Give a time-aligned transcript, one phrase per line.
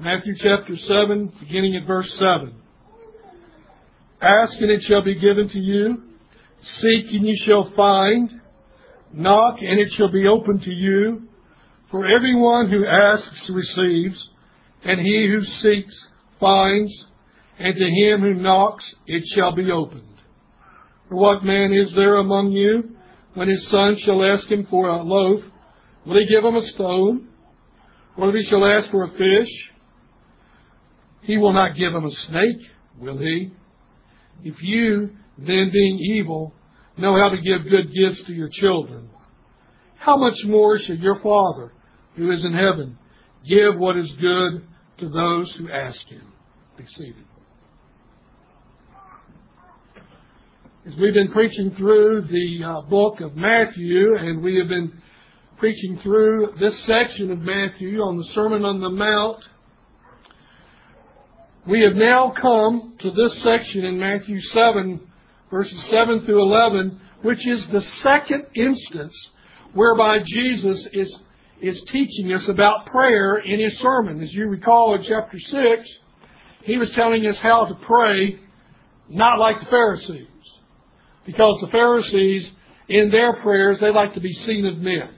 [0.00, 2.54] Matthew chapter 7, beginning at verse 7.
[4.22, 6.02] Ask and it shall be given to you.
[6.62, 8.40] Seek and you shall find.
[9.12, 11.28] Knock and it shall be opened to you.
[11.90, 14.30] For everyone who asks receives,
[14.84, 16.08] and he who seeks
[16.40, 17.06] finds,
[17.58, 20.14] and to him who knocks it shall be opened.
[21.10, 22.96] For what man is there among you,
[23.34, 25.44] when his son shall ask him for a loaf,
[26.06, 27.28] will he give him a stone?
[28.16, 29.70] Or if he shall ask for a fish,
[31.22, 32.60] he will not give him a snake,
[32.98, 33.52] will he?
[34.42, 36.54] If you, then being evil,
[36.96, 39.10] know how to give good gifts to your children,
[39.96, 41.72] how much more should your Father,
[42.16, 42.98] who is in heaven,
[43.46, 44.66] give what is good
[44.98, 46.32] to those who ask him?
[46.76, 47.24] Be seated.
[50.86, 54.90] As we've been preaching through the uh, book of Matthew, and we have been
[55.58, 59.44] preaching through this section of Matthew on the Sermon on the Mount,
[61.66, 65.00] we have now come to this section in Matthew 7,
[65.50, 69.14] verses 7 through 11, which is the second instance
[69.74, 71.18] whereby Jesus is,
[71.60, 74.22] is teaching us about prayer in his sermon.
[74.22, 75.98] As you recall in chapter 6,
[76.62, 78.40] he was telling us how to pray
[79.10, 80.28] not like the Pharisees.
[81.26, 82.50] Because the Pharisees,
[82.88, 85.10] in their prayers, they like to be seen of men.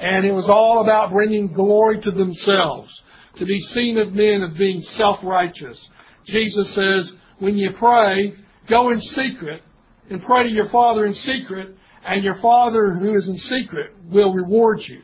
[0.00, 2.90] And it was all about bringing glory to themselves
[3.36, 5.78] to be seen of men of being self-righteous.
[6.26, 8.34] Jesus says, when you pray,
[8.68, 9.62] go in secret
[10.10, 14.32] and pray to your Father in secret, and your Father who is in secret will
[14.32, 15.02] reward you.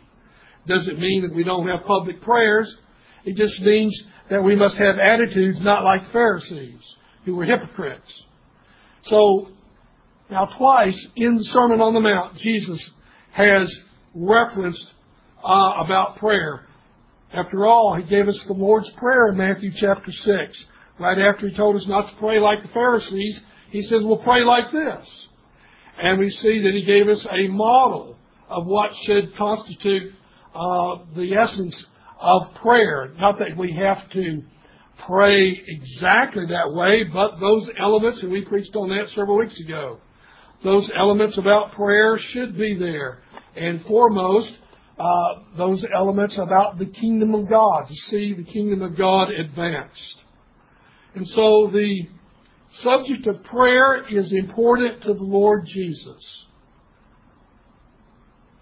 [0.66, 2.72] Does it mean that we don't have public prayers?
[3.24, 6.80] It just means that we must have attitudes not like Pharisees,
[7.24, 8.10] who were hypocrites.
[9.04, 9.48] So,
[10.30, 12.90] now twice in the Sermon on the Mount, Jesus
[13.30, 13.74] has
[14.14, 14.86] referenced
[15.42, 16.66] uh, about prayer.
[17.32, 20.64] After all, he gave us the Lord's Prayer in Matthew chapter 6.
[20.98, 23.40] Right after he told us not to pray like the Pharisees,
[23.70, 25.28] he says, we'll pray like this.
[26.00, 28.16] And we see that he gave us a model
[28.48, 30.14] of what should constitute
[30.54, 31.84] uh, the essence
[32.18, 33.12] of prayer.
[33.18, 34.42] Not that we have to
[35.06, 39.98] pray exactly that way, but those elements, and we preached on that several weeks ago,
[40.64, 43.22] those elements about prayer should be there.
[43.54, 44.52] And foremost,
[44.98, 50.24] uh, those elements about the kingdom of God, to see the kingdom of God advanced.
[51.14, 52.08] And so the
[52.80, 56.22] subject of prayer is important to the Lord Jesus.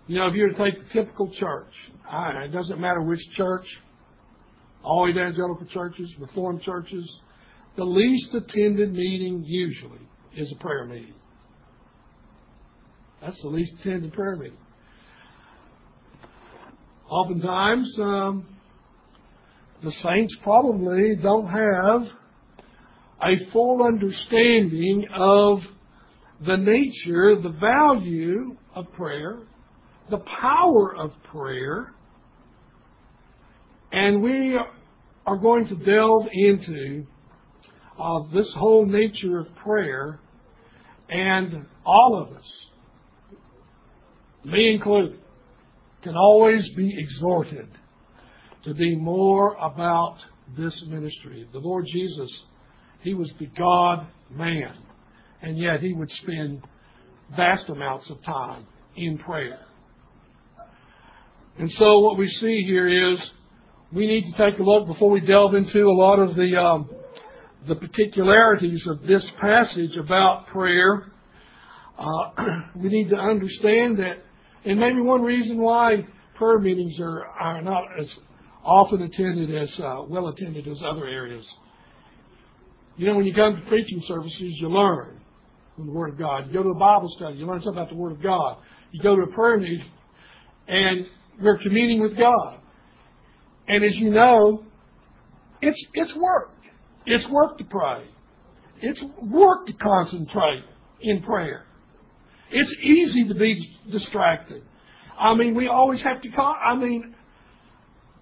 [0.07, 1.73] You know, if you were to take the typical church,
[2.13, 3.67] it doesn't matter which church,
[4.85, 7.21] all evangelical churches, reformed churches,
[7.77, 11.15] the least attended meeting usually is a prayer meeting.
[13.21, 14.59] That's the least attended prayer meeting.
[17.09, 18.47] Oftentimes, um,
[19.83, 22.09] the saints probably don't have
[23.23, 25.61] a full understanding of
[26.45, 29.39] the nature, the value of prayer,
[30.11, 31.93] the power of prayer,
[33.93, 34.59] and we
[35.27, 37.07] are going to delve into
[37.99, 40.21] uh, this whole nature of prayer,
[41.09, 42.47] and all of us,
[44.45, 45.21] me included,
[46.07, 47.67] can always be exhorted
[48.63, 50.25] to be more about
[50.57, 51.49] this ministry.
[51.53, 52.31] The Lord Jesus,
[53.01, 54.73] He was the God man,
[55.43, 56.63] and yet He would spend
[57.35, 59.59] vast amounts of time in prayer.
[61.59, 63.33] And so what we see here is
[63.91, 66.89] we need to take a look before we delve into a lot of the um,
[67.67, 71.11] the particularities of this passage about prayer.
[71.99, 74.23] Uh, we need to understand that
[74.67, 76.05] and maybe one reason why
[76.35, 78.09] prayer meetings are, are not as
[78.65, 81.47] often attended as uh, well attended as other areas.
[82.97, 85.21] You know, when you come to preaching services, you learn
[85.77, 86.49] from the Word of God.
[86.49, 88.59] You go to a Bible study, you learn something about the Word of God.
[88.91, 89.85] You go to a prayer meeting,
[90.67, 91.07] and
[91.41, 92.59] we're communing with God.
[93.69, 94.65] And as you know,
[95.63, 96.51] it's it's work.
[97.05, 98.05] It's work to pray.
[98.81, 100.65] It's work to concentrate
[101.01, 101.67] in prayer.
[102.51, 104.63] It's easy to be distracted.
[105.19, 107.15] I mean, we always have to, con- I mean,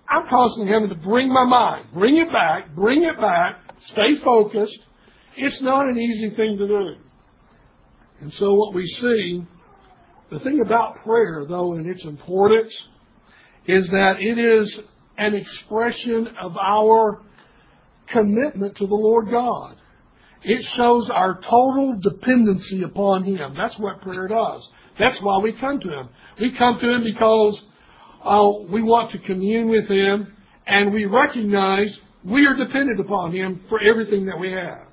[0.08, 4.78] I'm constantly having to bring my mind, bring it back, bring it back, stay focused.
[5.36, 6.94] It's not an easy thing to do.
[8.20, 9.44] And so what we see,
[10.30, 12.72] the thing about prayer, though, and its importance,
[13.66, 14.78] is that it is
[15.16, 17.22] an expression of our
[18.08, 19.76] commitment to the Lord God.
[20.42, 23.54] It shows our total dependency upon Him.
[23.56, 24.68] That's what prayer does.
[24.98, 26.08] That's why we come to Him.
[26.40, 27.62] We come to Him because
[28.24, 30.34] uh, we want to commune with Him
[30.66, 34.86] and we recognize we are dependent upon Him for everything that we have.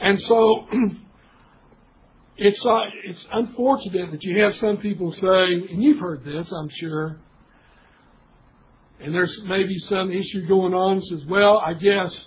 [0.00, 0.66] And so,
[2.36, 6.68] it's, uh, it's unfortunate that you have some people say, and you've heard this, I'm
[6.70, 7.18] sure,
[8.98, 12.26] and there's maybe some issue going on, says, well, I guess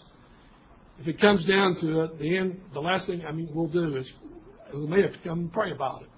[0.99, 3.97] if it comes down to it, the end, the last thing I mean we'll do
[3.97, 4.07] is
[4.73, 6.09] we may have come and pray about it.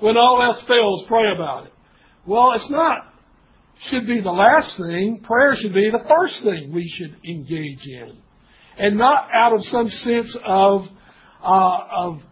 [0.00, 1.72] When all else fails, pray about it.
[2.26, 3.12] Well, it's not
[3.78, 5.20] should be the last thing.
[5.22, 8.18] Prayer should be the first thing we should engage in,
[8.78, 10.88] and not out of some sense of
[11.42, 12.22] uh, of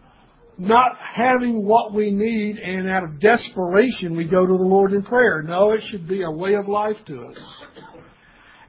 [0.57, 5.03] not having what we need, and out of desperation we go to the Lord in
[5.03, 5.41] prayer.
[5.41, 7.37] No, it should be a way of life to us,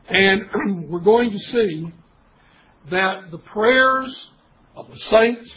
[0.08, 1.92] and we're going to see
[2.90, 4.30] that the prayers
[4.74, 5.50] of the saints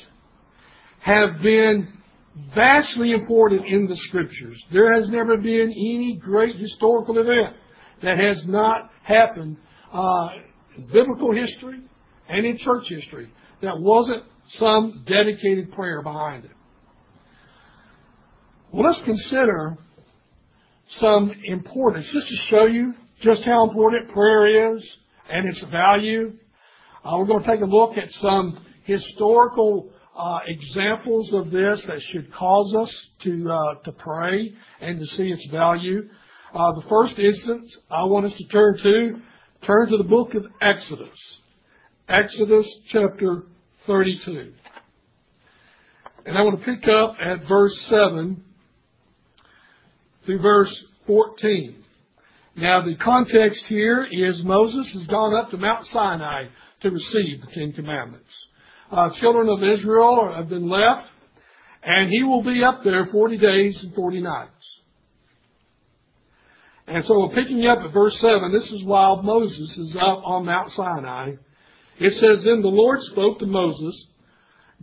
[1.05, 1.87] have been
[2.55, 4.59] vastly important in the scriptures.
[4.71, 7.55] There has never been any great historical event
[8.01, 9.57] that has not happened
[9.93, 10.29] uh,
[10.75, 11.79] in biblical history
[12.27, 13.31] and in church history
[13.61, 14.23] that wasn't
[14.57, 16.51] some dedicated prayer behind it.
[18.71, 19.77] Well, let's consider
[20.87, 24.97] some importance just to show you just how important prayer is
[25.29, 26.33] and its value.
[27.03, 32.01] Uh, we're going to take a look at some historical uh, examples of this that
[32.01, 32.89] should cause us
[33.19, 36.07] to uh, to pray and to see its value.
[36.53, 39.21] Uh, the first instance I want us to turn to
[39.63, 41.17] turn to the book of Exodus,
[42.07, 43.43] Exodus chapter
[43.87, 44.53] 32,
[46.25, 48.45] and I want to pick up at verse seven
[50.25, 50.73] through verse
[51.07, 51.83] 14.
[52.55, 56.45] Now the context here is Moses has gone up to Mount Sinai
[56.81, 58.31] to receive the Ten Commandments
[58.91, 61.07] uh, children of Israel have been left,
[61.83, 64.51] and he will be up there 40 days and 40 nights.
[66.87, 70.45] And so we're picking up at verse 7, this is while Moses is up on
[70.45, 71.33] Mount Sinai.
[71.99, 74.05] It says, Then the Lord spoke to Moses,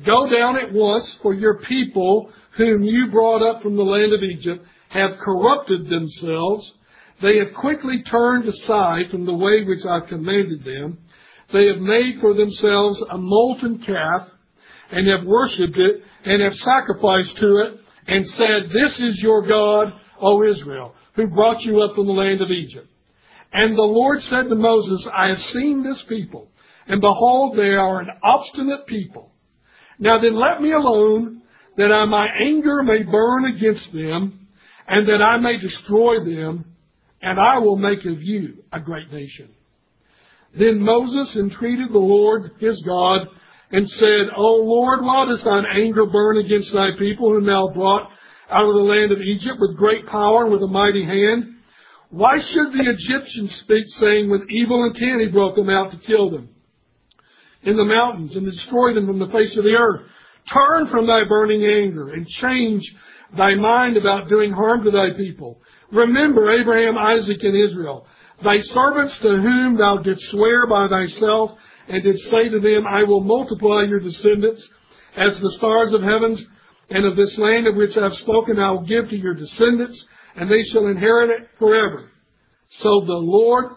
[0.04, 4.22] Go down at once, for your people, whom you brought up from the land of
[4.22, 6.72] Egypt, have corrupted themselves.
[7.20, 10.98] They have quickly turned aside from the way which I commanded them
[11.52, 14.28] they have made for themselves a molten calf
[14.90, 19.92] and have worshipped it and have sacrificed to it and said, This is your God,
[20.20, 22.88] O Israel, who brought you up from the land of Egypt.
[23.52, 26.48] And the Lord said to Moses, I have seen this people,
[26.86, 29.30] and behold, they are an obstinate people.
[29.98, 31.42] Now then let me alone,
[31.76, 34.48] that I, my anger may burn against them,
[34.88, 36.64] and that I may destroy them,
[37.20, 39.50] and I will make of you a great nation.
[40.54, 43.26] Then Moses entreated the Lord his God
[43.70, 48.10] and said, O Lord, why does thine anger burn against thy people whom thou brought
[48.50, 51.54] out of the land of Egypt with great power and with a mighty hand?
[52.10, 56.30] Why should the Egyptians speak, saying, With evil intent he brought them out to kill
[56.30, 56.50] them
[57.62, 60.02] in the mountains and destroy them from the face of the earth?
[60.52, 62.84] Turn from thy burning anger and change
[63.38, 65.62] thy mind about doing harm to thy people.
[65.90, 68.06] Remember Abraham, Isaac, and Israel
[68.42, 71.52] Thy servants to whom thou didst swear by thyself,
[71.88, 74.68] and didst say to them, I will multiply your descendants
[75.16, 76.44] as the stars of heavens,
[76.90, 80.04] and of this land of which I have spoken I will give to your descendants,
[80.36, 82.10] and they shall inherit it forever.
[82.70, 83.72] So the Lord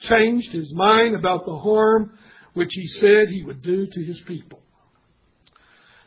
[0.00, 2.18] changed his mind about the harm
[2.54, 4.60] which he said he would do to his people.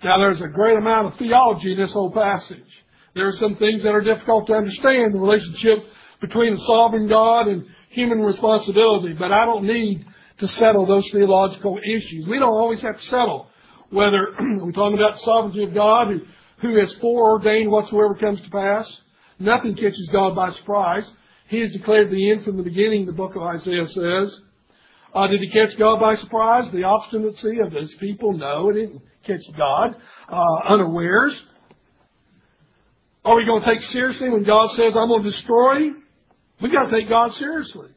[0.03, 2.65] Now there's a great amount of theology in this whole passage.
[3.13, 5.79] There are some things that are difficult to understand, the relationship
[6.19, 10.05] between the sovereign God and human responsibility, but I don't need
[10.39, 12.27] to settle those theological issues.
[12.27, 13.47] We don't always have to settle
[13.89, 16.21] whether we're talking about the sovereignty of God who,
[16.61, 18.91] who has foreordained whatsoever comes to pass.
[19.39, 21.09] Nothing catches God by surprise.
[21.47, 24.39] He has declared the end from the beginning, the book of Isaiah says.
[25.13, 26.71] Uh, did he catch God by surprise?
[26.71, 28.33] The obstinacy of his people?
[28.33, 29.95] No, it didn't catch God
[30.29, 31.39] uh, unawares.
[33.25, 35.89] Are we going to take seriously when God says, I'm going to destroy
[36.61, 37.89] We've got to take God seriously.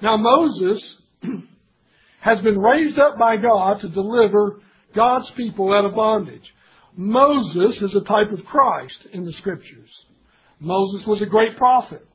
[0.00, 0.96] Now, Moses
[2.20, 4.60] has been raised up by God to deliver
[4.94, 6.54] God's people out of bondage.
[6.96, 9.90] Moses is a type of Christ in the scriptures.
[10.60, 12.06] Moses was a great prophet.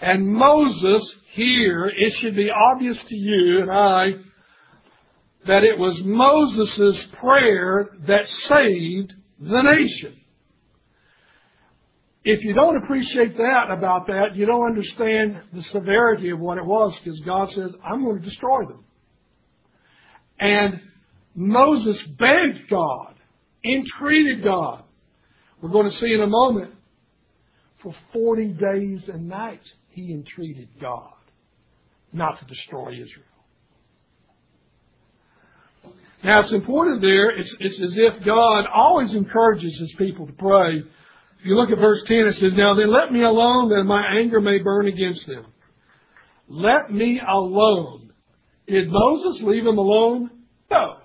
[0.00, 4.12] And Moses here, it should be obvious to you and I
[5.46, 10.20] that it was Moses' prayer that saved the nation.
[12.28, 16.66] If you don't appreciate that about that, you don't understand the severity of what it
[16.66, 18.84] was because God says, I'm going to destroy them.
[20.40, 20.80] And
[21.36, 23.14] Moses begged God,
[23.64, 24.82] entreated God.
[25.60, 26.72] We're going to see in a moment
[27.78, 31.12] For 40 days and nights, he entreated God
[32.12, 33.24] not to destroy Israel.
[36.24, 40.82] Now it's important there, it's, it's as if God always encourages his people to pray.
[41.40, 44.18] If you look at verse 10, it says, Now then let me alone that my
[44.18, 45.46] anger may burn against them.
[46.48, 48.12] Let me alone.
[48.66, 50.30] Did Moses leave him alone?
[50.70, 50.96] No.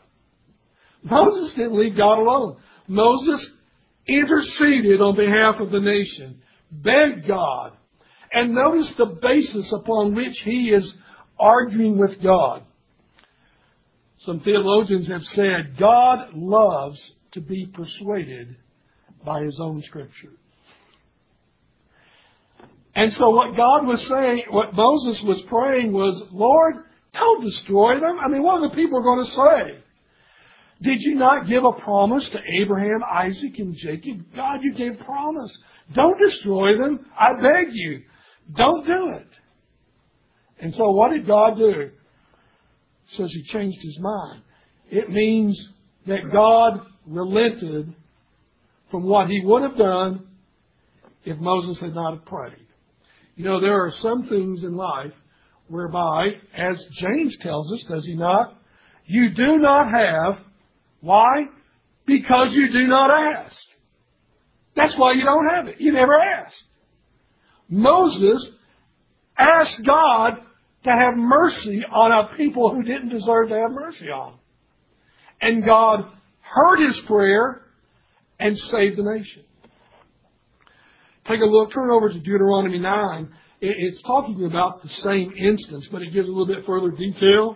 [1.04, 2.58] Moses didn't leave God alone.
[2.88, 3.46] Moses
[4.08, 7.74] interceded on behalf of the nation, begged God,
[8.32, 10.94] and notice the basis upon which he is
[11.40, 12.64] arguing with God.
[14.20, 18.56] Some theologians have said God loves to be persuaded
[19.26, 20.32] by his own scripture.
[22.94, 26.76] And so what God was saying, what Moses was praying was, Lord,
[27.14, 28.18] don't destroy them.
[28.24, 29.84] I mean, what are the people going to say?
[30.82, 34.26] Did you not give a promise to Abraham, Isaac, and Jacob?
[34.36, 35.56] God, you gave promise.
[35.94, 37.06] Don't destroy them.
[37.18, 38.02] I beg you.
[38.56, 39.28] Don't do it.
[40.60, 41.92] And so what did God do?
[43.12, 44.42] says he changed his mind.
[44.90, 45.70] It means
[46.08, 47.94] that God relented
[48.92, 50.28] from what he would have done
[51.24, 52.68] if Moses had not prayed.
[53.36, 55.14] You know, there are some things in life
[55.68, 58.58] whereby, as James tells us, does he not?
[59.06, 60.40] You do not have.
[61.00, 61.46] Why?
[62.06, 63.58] Because you do not ask.
[64.76, 65.80] That's why you don't have it.
[65.80, 66.64] You never asked.
[67.70, 68.50] Moses
[69.38, 70.34] asked God
[70.84, 74.36] to have mercy on a people who didn't deserve to have mercy on.
[75.40, 76.06] And God
[76.42, 77.62] heard his prayer
[78.42, 79.44] and save the nation.
[81.28, 83.30] Take a look, turn over to Deuteronomy 9.
[83.62, 87.56] It's talking about the same instance, but it gives a little bit further detail.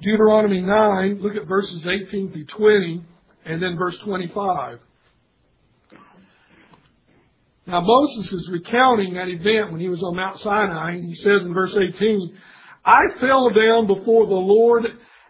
[0.00, 3.04] Deuteronomy 9, look at verses 18 through 20,
[3.44, 4.78] and then verse 25.
[7.66, 11.42] Now Moses is recounting that event when he was on Mount Sinai, and he says
[11.42, 12.36] in verse 18,
[12.84, 14.84] I fell down before the Lord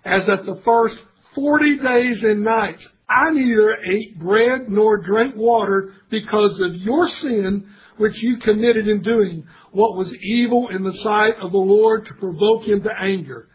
[0.04, 0.98] as at the first
[1.34, 2.86] forty days and nights.
[3.08, 9.02] I neither ate bread nor drank water because of your sin which you committed in
[9.02, 13.48] doing what was evil in the sight of the Lord to provoke him to anger.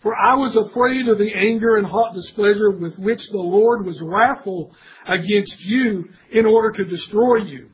[0.00, 4.00] For I was afraid of the anger and hot displeasure with which the Lord was
[4.00, 4.74] wrathful
[5.06, 7.68] against you in order to destroy you.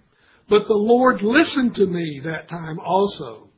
[0.48, 3.50] But the Lord listened to me that time also.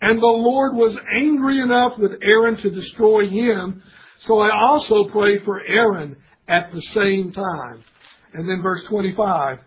[0.00, 3.82] And the Lord was angry enough with Aaron to destroy him.
[4.20, 6.16] So I also prayed for Aaron
[6.48, 7.84] at the same time.
[8.32, 9.58] And then verse 25.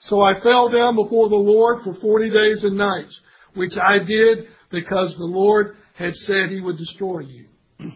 [0.00, 3.18] So I fell down before the Lord for 40 days and nights,
[3.54, 7.46] which I did because the Lord had said he would destroy you.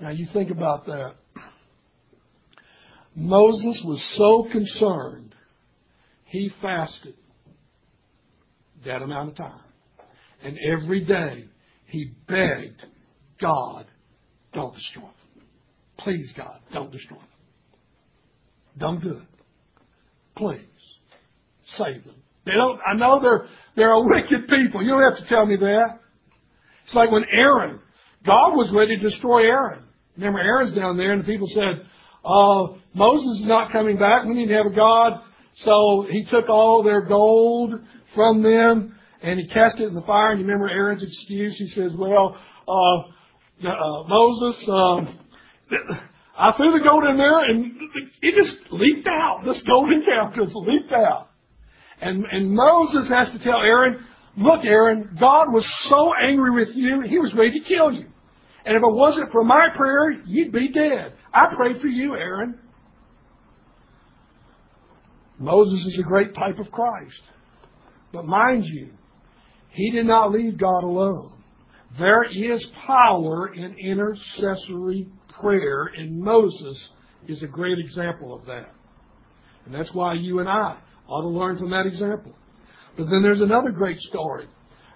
[0.00, 1.14] now you think about that.
[3.14, 5.34] Moses was so concerned
[6.24, 7.14] he fasted
[8.86, 9.60] that amount of time.
[10.42, 11.44] And every day
[11.86, 12.84] he begged
[13.40, 13.86] God,
[14.52, 15.46] don't destroy them.
[15.98, 17.26] Please, God, don't destroy them.
[18.78, 19.22] Don't do it.
[20.34, 20.60] Please.
[21.76, 22.16] Save them.
[22.44, 24.82] They don't, I know they're, they're a wicked people.
[24.82, 26.00] You don't have to tell me that.
[26.84, 27.78] It's like when Aaron,
[28.24, 29.84] God was ready to destroy Aaron.
[30.16, 31.86] Remember, Aaron's down there and the people said,
[32.24, 34.24] uh, Moses is not coming back.
[34.24, 35.22] We need to have a God
[35.54, 37.74] so he took all their gold
[38.14, 40.32] from them and he cast it in the fire.
[40.32, 41.56] And you remember Aaron's excuse?
[41.56, 43.12] He says, well, uh,
[43.64, 45.18] uh, Moses, um,
[46.36, 47.72] I threw the gold in there and
[48.20, 49.42] it just leaped out.
[49.44, 51.28] This golden calf just leaped out.
[52.00, 54.04] And, and Moses has to tell Aaron,
[54.36, 58.06] look, Aaron, God was so angry with you, he was ready to kill you.
[58.64, 61.14] And if it wasn't for my prayer, you'd be dead.
[61.32, 62.58] I prayed for you, Aaron.
[65.38, 67.20] Moses is a great type of Christ.
[68.12, 68.90] But mind you,
[69.70, 71.41] he did not leave God alone.
[71.98, 75.08] There is power in intercessory
[75.40, 76.88] prayer, and Moses
[77.28, 78.72] is a great example of that.
[79.66, 82.32] And that's why you and I ought to learn from that example.
[82.96, 84.46] But then there's another great story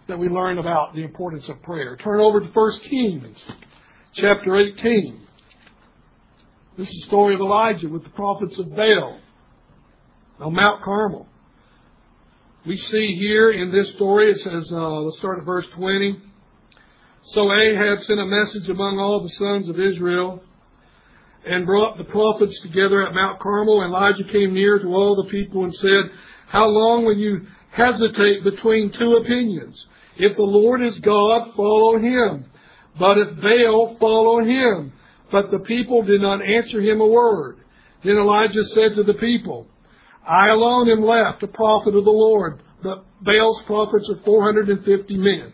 [0.08, 1.96] that we learn about the importance of prayer.
[1.96, 3.38] Turn over to 1 Kings,
[4.12, 5.20] chapter 18.
[6.78, 9.18] This is the story of Elijah with the prophets of Baal
[10.40, 11.26] on Mount Carmel.
[12.66, 16.20] We see here in this story, it says, uh, let's start at verse 20.
[17.30, 20.40] So Ahab sent a message among all the sons of Israel
[21.44, 23.82] and brought the prophets together at Mount Carmel.
[23.82, 26.10] And Elijah came near to all the people and said,
[26.46, 29.86] How long will you hesitate between two opinions?
[30.16, 32.44] If the Lord is God, follow him.
[32.96, 34.92] But if Baal, follow him.
[35.32, 37.58] But the people did not answer him a word.
[38.04, 39.66] Then Elijah said to the people,
[40.24, 45.52] I alone am left, a prophet of the Lord, but Baal's prophets are 450 men.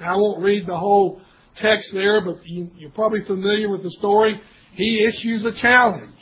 [0.00, 1.20] Now, I won't read the whole
[1.56, 4.40] text there, but you, you're probably familiar with the story.
[4.74, 6.12] He issues a challenge.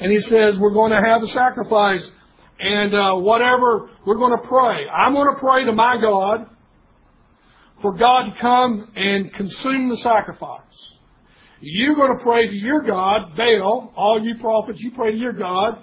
[0.00, 2.04] And he says, we're going to have a sacrifice
[2.58, 4.86] and uh, whatever, we're going to pray.
[4.88, 6.46] I'm going to pray to my God
[7.80, 10.60] for God to come and consume the sacrifice.
[11.60, 15.32] You're going to pray to your God, Baal, all you prophets, you pray to your
[15.32, 15.78] God,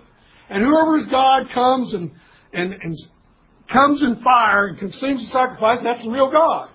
[0.49, 2.11] and whoever's God comes and,
[2.53, 2.97] and, and
[3.69, 6.69] comes in fire and consumes the sacrifice, that's the real God.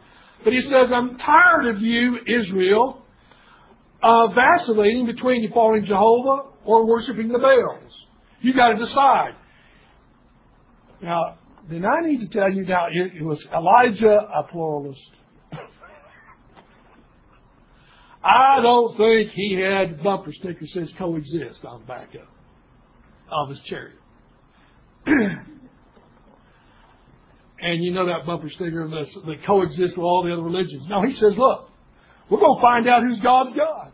[0.44, 3.02] But he says, I'm tired of you, Israel,
[4.02, 8.04] uh, vacillating between you following Jehovah or worshiping the Baals.
[8.42, 9.36] You've got to decide.
[11.00, 15.10] Now, then I need to tell you now, it, was Elijah a pluralist?
[18.22, 22.28] I don't think he had bumper sticker says coexist on the back of,
[23.30, 23.96] of his chariot.
[27.64, 30.86] and you know that bumper sticker that, coexists with all the other religions.
[30.86, 31.70] No, he says, look,
[32.28, 33.90] we're going to find out who's God's God.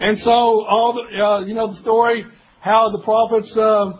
[0.00, 2.24] And so all the, uh, you know the story
[2.60, 3.92] how the prophets uh,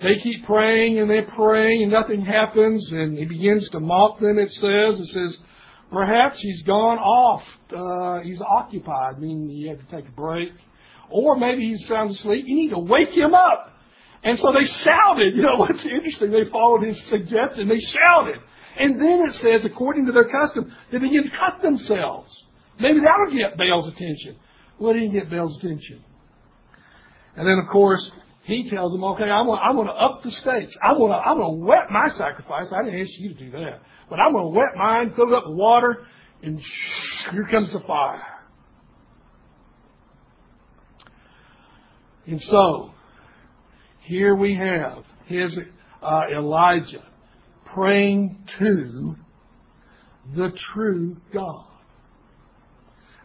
[0.00, 4.38] they keep praying and they're praying and nothing happens and he begins to mock them.
[4.38, 5.36] It says it says
[5.90, 7.42] perhaps he's gone off.
[7.76, 10.52] Uh, he's occupied, meaning you have to take a break,
[11.10, 12.44] or maybe he's sound asleep.
[12.46, 13.69] You need to wake him up.
[14.22, 15.34] And so they shouted.
[15.34, 16.30] You know what's interesting?
[16.30, 17.68] They followed his suggestion.
[17.68, 18.40] They shouted.
[18.78, 22.44] And then it says, according to their custom, they begin to cut themselves.
[22.78, 24.36] Maybe that'll get Baal's attention.
[24.78, 26.04] Well, it didn't get Baal's attention.
[27.36, 28.10] And then, of course,
[28.42, 30.74] he tells them, okay, I'm going, to up the stakes.
[30.82, 32.72] I'm going to, I'm to wet my sacrifice.
[32.72, 33.82] I didn't ask you to do that.
[34.08, 36.06] But I'm going to wet mine, fill it up with water,
[36.42, 36.60] and
[37.30, 38.26] here comes the fire.
[42.26, 42.92] And so,
[44.00, 45.58] here we have his
[46.02, 47.04] uh, Elijah
[47.66, 49.16] praying to
[50.34, 51.66] the true God.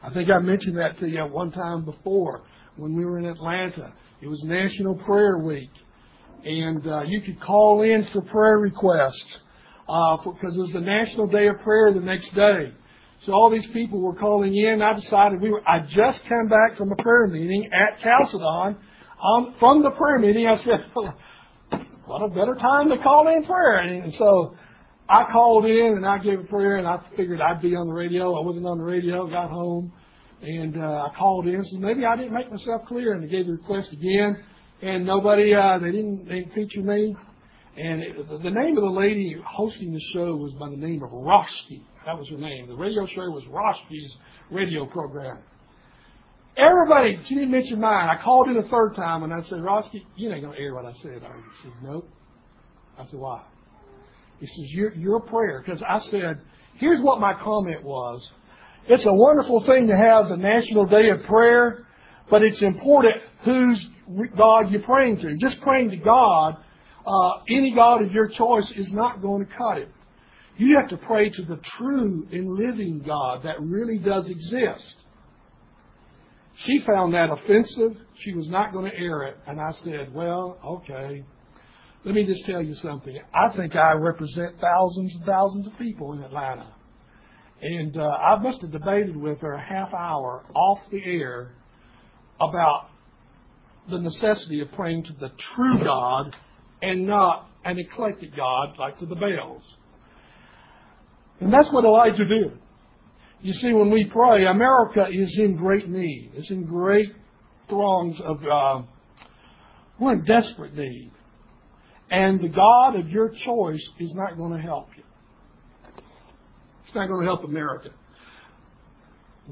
[0.03, 2.43] I think I mentioned that to you one time before
[2.75, 3.93] when we were in Atlanta.
[4.21, 5.71] It was National Prayer Week,
[6.43, 9.39] and uh, you could call in for prayer requests
[9.87, 12.71] because uh, it was the National Day of Prayer the next day.
[13.21, 14.81] So all these people were calling in.
[14.81, 15.67] I decided we were.
[15.67, 18.77] I just came back from a prayer meeting at Chalcedon.
[19.23, 20.85] Um, from the prayer meeting, I said,
[22.05, 24.55] "What a better time to call in prayer!" And so
[25.07, 27.93] I called in and I gave a prayer, and I figured I'd be on the
[27.93, 28.35] radio.
[28.35, 29.27] I wasn't on the radio.
[29.27, 29.91] Got home
[30.41, 33.13] and uh, I called in said, maybe I didn't make myself clear.
[33.13, 34.43] And they gave the request again.
[34.81, 37.15] And nobody, uh, they didn't, they didn't feature me.
[37.77, 41.09] And it, the name of the lady hosting the show was by the name of
[41.09, 41.83] Roski.
[42.05, 42.67] That was her name.
[42.67, 44.15] The radio show was Roski's
[44.51, 45.39] radio program.
[46.57, 48.07] Everybody, she didn't mention mine.
[48.07, 50.85] I called in a third time and I said, Roski, you ain't to air what
[50.85, 51.43] I said, are you?
[51.61, 52.09] He says, nope.
[52.97, 53.43] I said, why?
[54.39, 55.61] He says, your, your prayer.
[55.65, 56.39] Because I said,
[56.75, 58.25] here's what my comment was.
[58.87, 61.87] It's a wonderful thing to have the National Day of Prayer,
[62.29, 63.89] but it's important whose
[64.37, 65.35] God you're praying to.
[65.37, 66.57] Just praying to God,
[67.05, 69.89] uh, any God of your choice is not going to cut it.
[70.57, 74.95] You have to pray to the true and living God that really does exist.
[76.57, 77.97] She found that offensive.
[78.19, 79.37] She was not going to air it.
[79.45, 81.23] And I said, well, okay.
[82.05, 83.17] Let me just tell you something.
[83.33, 86.67] I think I represent thousands and thousands of people in Atlanta.
[87.61, 91.55] And uh, I must have debated with her a half hour off the air
[92.39, 92.89] about
[93.89, 96.35] the necessity of praying to the true God
[96.81, 99.63] and not an eclectic God like to the Baals.
[101.39, 102.59] And that's what Elijah did.
[103.45, 106.31] You see, when we pray, America is in great need.
[106.33, 107.13] It's in great
[107.69, 108.81] throngs of, uh,
[109.99, 111.11] we're in desperate need.
[112.09, 115.03] And the God of your choice is not going to help you.
[116.87, 117.89] It's not going to help America.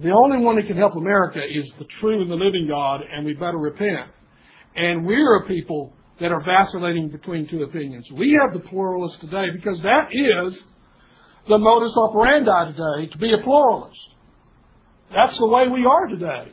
[0.01, 3.23] The only one that can help America is the true and the living God, and
[3.23, 4.09] we better repent.
[4.75, 8.09] And we're a people that are vacillating between two opinions.
[8.11, 10.63] We have the pluralist today because that is
[11.47, 13.99] the modus operandi today, to be a pluralist.
[15.13, 16.51] That's the way we are today.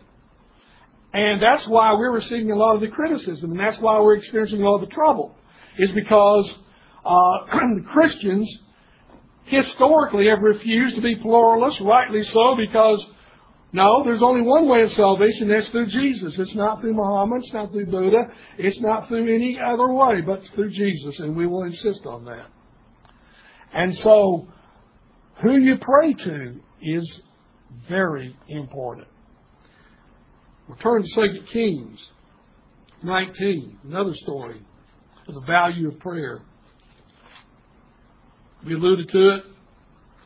[1.12, 4.62] And that's why we're receiving a lot of the criticism, and that's why we're experiencing
[4.62, 5.34] a lot of the trouble,
[5.78, 6.58] is because
[7.04, 7.46] uh,
[7.86, 8.48] Christians
[9.44, 13.04] historically have refused to be pluralists, rightly so, because
[13.72, 16.38] no, there's only one way of salvation, that's through Jesus.
[16.38, 20.44] It's not through Muhammad, it's not through Buddha, it's not through any other way but
[20.48, 22.46] through Jesus, and we will insist on that.
[23.72, 24.48] And so,
[25.42, 27.20] who you pray to is
[27.88, 29.08] very important.
[30.68, 31.22] We'll turn to 2
[31.52, 32.00] Kings.
[33.02, 34.60] 19, another story
[35.26, 36.42] of the value of prayer.
[38.66, 39.42] We alluded to it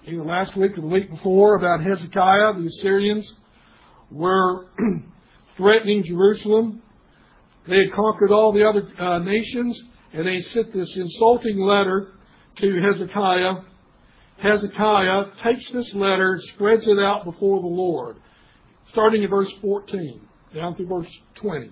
[0.07, 2.55] either last week or the week before about Hezekiah.
[2.55, 3.33] The Assyrians
[4.11, 4.66] were
[5.57, 6.83] threatening Jerusalem.
[7.68, 9.81] They had conquered all the other uh, nations,
[10.12, 12.12] and they sent this insulting letter
[12.57, 13.55] to Hezekiah.
[14.38, 18.16] Hezekiah takes this letter, spreads it out before the Lord,
[18.87, 20.20] starting in verse 14
[20.55, 21.70] down through verse 20.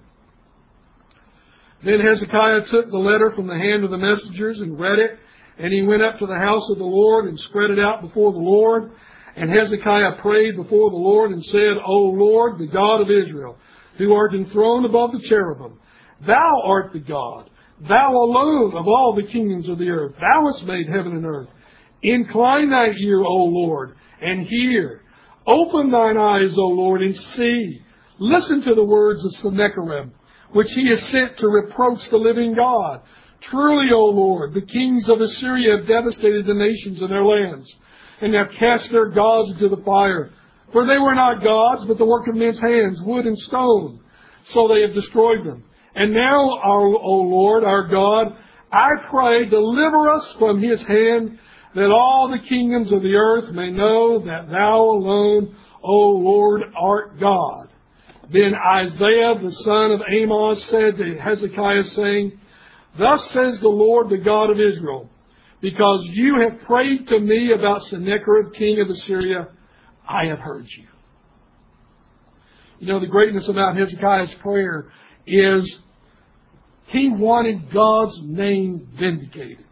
[1.84, 5.18] Then Hezekiah took the letter from the hand of the messengers and read it,
[5.58, 8.32] and he went up to the house of the Lord and spread it out before
[8.32, 8.92] the Lord.
[9.34, 13.56] And Hezekiah prayed before the Lord and said, O Lord, the God of Israel,
[13.98, 15.78] who art enthroned above the cherubim,
[16.26, 17.50] thou art the God,
[17.88, 20.14] thou alone of all the kingdoms of the earth.
[20.20, 21.48] Thou hast made heaven and earth.
[22.02, 25.02] Incline thy ear, O Lord, and hear.
[25.46, 27.82] Open thine eyes, O Lord, and see.
[28.18, 30.10] Listen to the words of Sennacherib,
[30.52, 33.00] which he has sent to reproach the living God.
[33.40, 37.72] Truly, O Lord, the kings of Assyria have devastated the nations and their lands,
[38.20, 40.30] and have cast their gods into the fire.
[40.72, 44.00] For they were not gods, but the work of men's hands, wood and stone.
[44.44, 45.64] So they have destroyed them.
[45.94, 48.36] And now, our, O Lord, our God,
[48.70, 51.38] I pray, deliver us from his hand,
[51.74, 57.18] that all the kingdoms of the earth may know that thou alone, O Lord, art
[57.18, 57.68] God.
[58.30, 62.38] Then Isaiah the son of Amos said to Hezekiah, saying,
[62.98, 65.08] Thus says the Lord, the God of Israel,
[65.60, 69.48] because you have prayed to me about Sennacherib, king of Assyria,
[70.06, 70.86] I have heard you.
[72.80, 74.92] You know, the greatness about Hezekiah's prayer
[75.26, 75.78] is
[76.88, 79.64] he wanted God's name vindicated.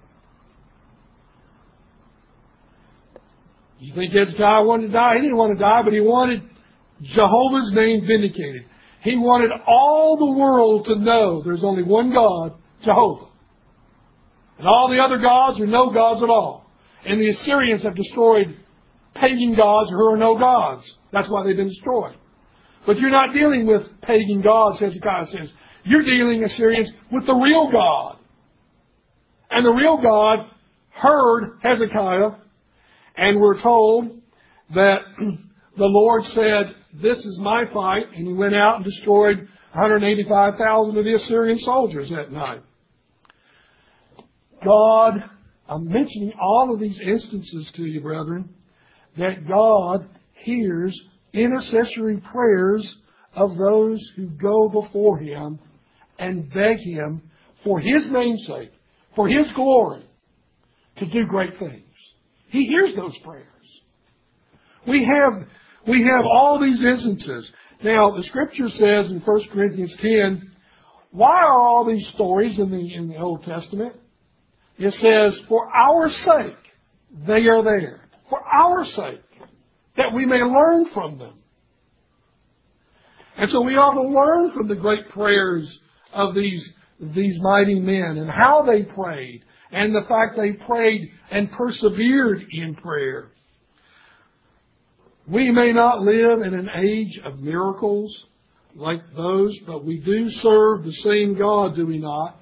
[3.81, 5.14] You think Hezekiah wanted to die?
[5.16, 6.43] He didn't want to die, but he wanted
[7.03, 8.66] Jehovah's name vindicated.
[9.03, 13.27] He wanted all the world to know there's only one God, Jehovah.
[14.59, 16.71] And all the other gods are no gods at all.
[17.07, 18.55] And the Assyrians have destroyed
[19.14, 20.90] pagan gods who are no gods.
[21.12, 22.16] That's why they've been destroyed.
[22.87, 25.51] But you're not dealing with pagan gods, Hezekiah says.
[25.85, 28.19] You're dealing, Assyrians, with the real God.
[29.51, 30.47] And the real God
[30.90, 32.33] heard Hezekiah,
[33.16, 34.20] and we're told
[34.75, 40.96] that the Lord said, This is my fight, and he went out and destroyed 185,000
[40.96, 42.62] of the Assyrian soldiers that night.
[44.64, 45.25] God,
[45.68, 48.51] I'm mentioning all of these instances to you, brethren,
[49.16, 50.99] that God hears
[51.33, 52.96] intercessory prayers
[53.35, 55.61] of those who go before Him
[56.18, 57.23] and beg Him
[57.62, 58.73] for His namesake,
[59.14, 60.05] for His glory,
[60.96, 61.89] to do great things.
[62.51, 63.47] He hears those prayers.
[64.87, 65.47] We have,
[65.87, 67.51] we have all these instances.
[67.83, 70.51] Now, the scripture says in 1 Corinthians 10,
[71.13, 73.95] why are all these stories in the, in the Old Testament?
[74.79, 76.57] It says, for our sake,
[77.27, 78.09] they are there.
[78.29, 79.23] For our sake,
[79.97, 81.35] that we may learn from them.
[83.37, 85.79] And so we ought to learn from the great prayers
[86.13, 91.50] of these, these mighty men and how they prayed and the fact they prayed and
[91.52, 93.30] persevered in prayer.
[95.26, 98.24] We may not live in an age of miracles
[98.74, 102.40] like those, but we do serve the same God, do we not?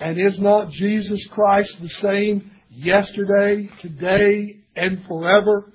[0.00, 5.72] And is not Jesus Christ the same yesterday, today, and forever?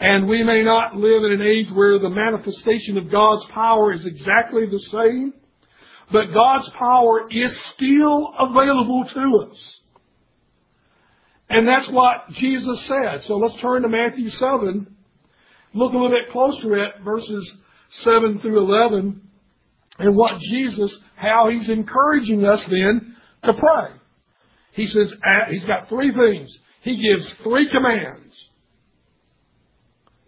[0.00, 4.04] And we may not live in an age where the manifestation of God's power is
[4.04, 5.32] exactly the same,
[6.10, 9.78] but God's power is still available to us.
[11.52, 13.24] And that's what Jesus said.
[13.24, 14.86] So let's turn to Matthew 7,
[15.74, 17.52] look a little bit closer at verses
[18.04, 19.20] 7 through 11,
[19.98, 23.90] and what Jesus, how he's encouraging us then to pray.
[24.72, 26.58] He says, uh, he's got three things.
[26.80, 28.34] He gives three commands.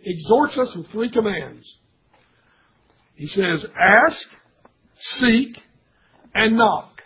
[0.04, 1.66] Exhorts us with three commands.
[3.14, 4.20] He says, ask,
[5.18, 5.58] seek,
[6.34, 7.00] and knock.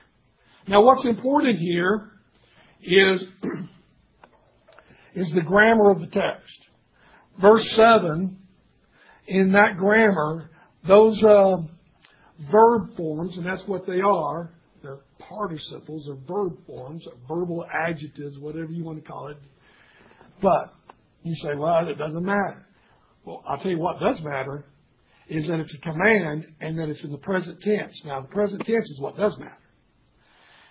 [0.67, 2.11] Now what's important here
[2.83, 3.25] is,
[5.15, 6.59] is the grammar of the text.
[7.41, 8.37] Verse 7,
[9.27, 10.51] in that grammar,
[10.87, 11.59] those uh,
[12.51, 14.51] verb forms, and that's what they are,
[14.83, 19.37] they're participles or verb forms, or verbal adjectives, whatever you want to call it.
[20.41, 20.73] But
[21.23, 22.67] you say, well, it doesn't matter.
[23.25, 24.65] Well, I'll tell you what does matter
[25.29, 28.01] is that it's a command and that it's in the present tense.
[28.05, 29.53] Now, the present tense is what does matter.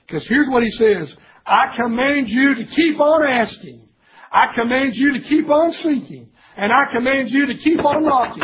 [0.07, 3.86] Because here's what he says I command you to keep on asking,
[4.31, 8.43] I command you to keep on seeking, and I command you to keep on knocking.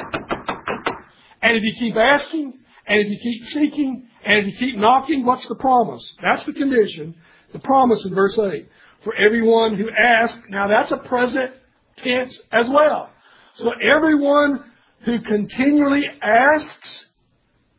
[1.41, 5.25] And if you keep asking, And if you keep seeking, and if you keep knocking,
[5.25, 6.13] what's the promise?
[6.21, 7.15] That's the condition.
[7.53, 8.67] The promise in verse 8.
[9.03, 11.51] For everyone who asks, now that's a present
[11.97, 13.09] tense as well.
[13.55, 14.65] So everyone
[15.01, 17.05] who continually asks,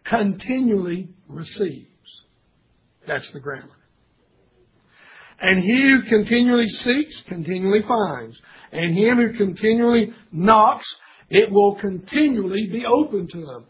[0.04, 1.88] continually receives.
[3.06, 3.76] That's the grammar.
[5.40, 8.40] And he who continually seeks, continually finds.
[8.72, 10.86] And him who continually knocks,
[11.28, 13.64] it will continually be open to him.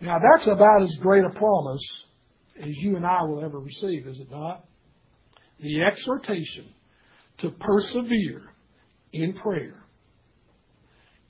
[0.00, 1.82] Now that's about as great a promise
[2.60, 4.64] as you and I will ever receive, is it not?
[5.60, 6.66] The exhortation
[7.38, 8.42] to persevere
[9.12, 9.84] in prayer.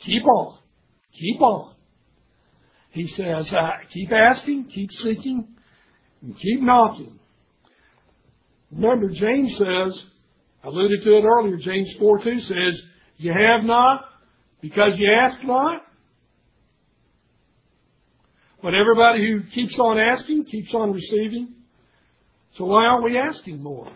[0.01, 0.59] Keep on.
[1.13, 1.75] Keep on.
[2.91, 5.49] He says, uh, keep asking, keep seeking,
[6.23, 7.19] and keep knocking.
[8.73, 10.03] Remember, James says,
[10.63, 12.83] I alluded to it earlier, James 4 2 says,
[13.17, 14.05] You have not
[14.61, 15.83] because you ask not.
[18.63, 21.55] But everybody who keeps on asking keeps on receiving.
[22.53, 23.91] So why aren't we asking more?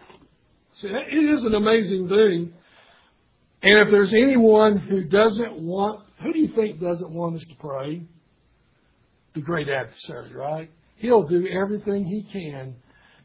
[0.74, 2.52] See, it is an amazing thing.
[3.62, 7.54] And if there's anyone who doesn't want, who do you think doesn't want us to
[7.56, 8.02] pray?
[9.34, 10.70] The great adversary, right?
[10.96, 12.76] He'll do everything he can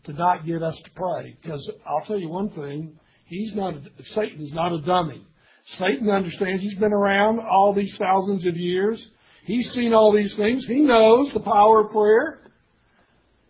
[0.07, 1.37] to not get us to pray.
[1.41, 3.75] Because I'll tell you one thing, he's not,
[4.13, 5.25] Satan is not a dummy.
[5.67, 9.05] Satan understands he's been around all these thousands of years.
[9.45, 10.65] He's seen all these things.
[10.65, 12.39] He knows the power of prayer.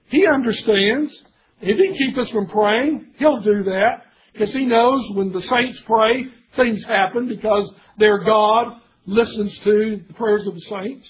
[0.08, 1.15] He understands.
[1.62, 4.04] If he keep us from praying, he'll do that.
[4.34, 8.74] Because he knows when the saints pray, things happen because their God
[9.06, 11.08] listens to the prayers of the saints.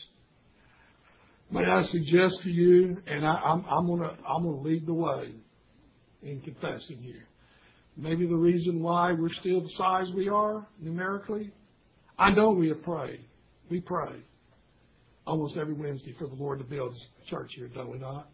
[1.49, 4.85] May I suggest to you, and I, am I'm going to I'm going to lead
[4.85, 5.31] the way
[6.21, 7.25] in confessing here.
[7.95, 11.51] Maybe the reason why we're still the size we are numerically.
[12.19, 13.21] I know we have prayed.
[13.69, 14.21] We pray
[15.25, 18.29] almost every Wednesday for the Lord to build a church here, don't we not?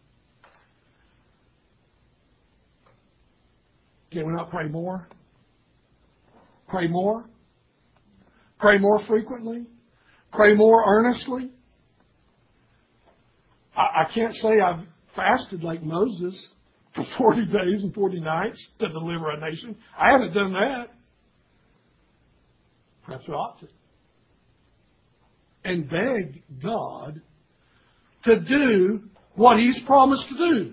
[4.12, 5.08] Can we not pray more?
[6.68, 7.24] Pray more?
[8.60, 9.66] Pray more frequently?
[10.32, 11.50] Pray more earnestly?
[13.76, 14.84] I, I can't say I've
[15.14, 16.34] fasted like Moses
[16.94, 19.76] for 40 days and 40 nights to deliver a nation.
[19.98, 20.86] I haven't done that.
[23.04, 23.68] Perhaps we ought to.
[25.64, 27.20] And beg God
[28.24, 29.02] to do
[29.34, 30.72] what He's promised to do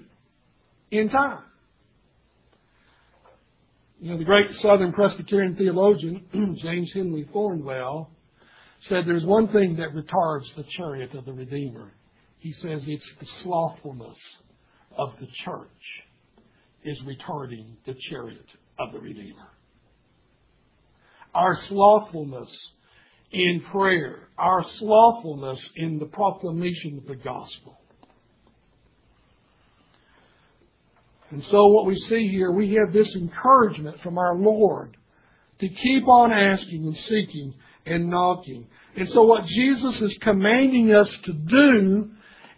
[0.91, 1.43] in time.
[3.99, 6.25] You know, the great Southern Presbyterian theologian,
[6.61, 8.07] James Henry Thornwell,
[8.85, 11.93] said there's one thing that retards the chariot of the Redeemer.
[12.41, 14.17] He says it's the slothfulness
[14.97, 16.03] of the church
[16.83, 18.47] is retarding the chariot
[18.79, 19.47] of the Redeemer.
[21.35, 22.49] Our slothfulness
[23.31, 27.79] in prayer, our slothfulness in the proclamation of the gospel.
[31.29, 34.97] And so what we see here, we have this encouragement from our Lord
[35.59, 37.53] to keep on asking and seeking
[37.85, 38.65] and knocking.
[38.95, 42.09] And so what Jesus is commanding us to do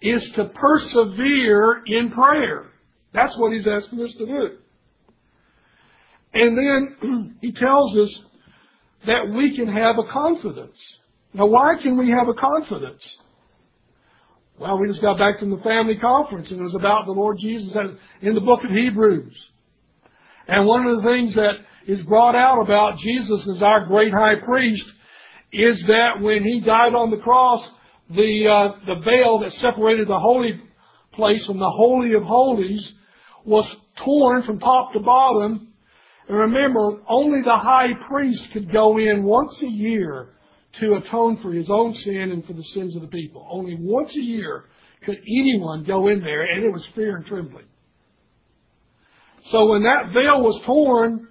[0.04, 2.66] is to persevere in prayer.
[3.14, 4.50] That's what he's asking us to do.
[6.34, 8.20] And then he tells us
[9.08, 10.78] that we can have a confidence.
[11.34, 13.02] Now, why can we have a confidence?
[14.60, 17.38] Well, we just got back from the family conference and it was about the Lord
[17.40, 17.76] Jesus
[18.22, 19.36] in the book of Hebrews.
[20.48, 21.54] And one of the things that
[21.88, 24.86] is brought out about Jesus as our great high priest
[25.52, 27.68] is that when he died on the cross,
[28.16, 30.62] the, uh, the veil that separated the holy
[31.14, 32.94] place from the holy of holies
[33.46, 33.66] was
[33.98, 35.70] torn from top to bottom.
[36.28, 40.30] And remember, only the high priest could go in once a year
[40.80, 43.48] to atone for his own sin and for the sins of the people.
[43.52, 44.66] Only once a year
[45.06, 47.66] could anyone go in there, and it was fear and trembling.
[49.48, 51.28] So when that veil was torn,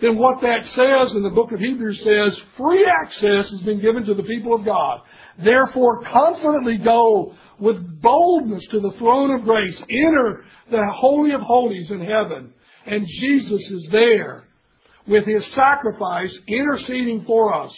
[0.00, 4.04] then what that says in the book of Hebrews says, free access has been given
[4.04, 5.00] to the people of God.
[5.38, 9.80] Therefore, confidently go with boldness to the throne of grace.
[9.90, 12.52] Enter the Holy of Holies in heaven.
[12.86, 14.44] And Jesus is there
[15.06, 17.76] with His sacrifice interceding for us.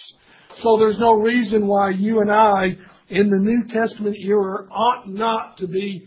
[0.56, 2.76] So there's no reason why you and I
[3.08, 6.06] in the New Testament era ought not to be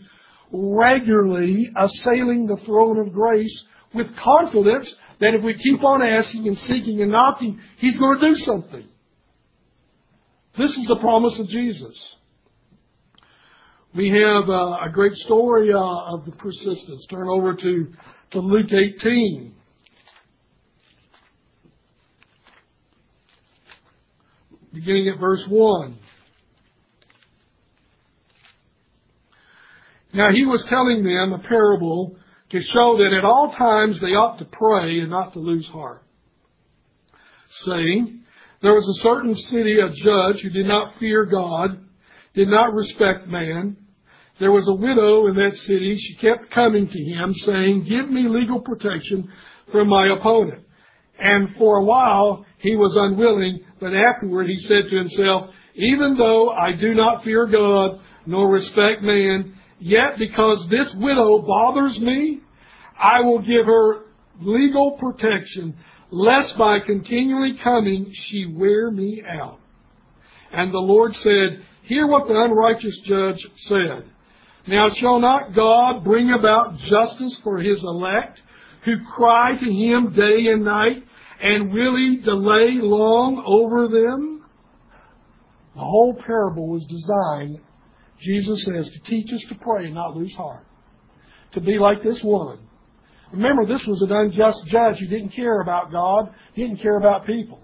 [0.52, 4.92] regularly assailing the throne of grace with confidence
[5.24, 8.86] that if we keep on asking and seeking and knocking, He's going to do something.
[10.58, 11.98] This is the promise of Jesus.
[13.94, 17.06] We have uh, a great story uh, of the persistence.
[17.06, 17.92] Turn over to,
[18.32, 19.54] to Luke 18.
[24.74, 25.98] Beginning at verse 1.
[30.12, 32.16] Now he was telling them a parable
[32.50, 36.04] to show that at all times they ought to pray and not to lose heart.
[37.62, 38.20] Saying,
[38.62, 41.78] there was a certain city, a judge who did not fear God,
[42.34, 43.76] did not respect man.
[44.40, 45.96] There was a widow in that city.
[45.96, 49.30] She kept coming to him saying, give me legal protection
[49.70, 50.64] from my opponent.
[51.18, 56.50] And for a while he was unwilling, but afterward he said to himself, even though
[56.50, 62.40] I do not fear God nor respect man, yet because this widow bothers me,
[62.98, 64.04] I will give her
[64.40, 65.76] legal protection,
[66.10, 69.58] lest by continually coming she wear me out.
[70.52, 74.04] And the Lord said, Hear what the unrighteous judge said.
[74.66, 78.40] Now shall not God bring about justice for his elect,
[78.84, 81.04] who cry to him day and night,
[81.42, 84.44] and will he delay long over them?
[85.74, 87.60] The whole parable was designed,
[88.24, 90.64] Jesus says, to teach us to pray and not lose heart.
[91.52, 92.58] To be like this woman.
[93.32, 97.26] Remember, this was an unjust judge who didn't care about God, He didn't care about
[97.26, 97.60] people.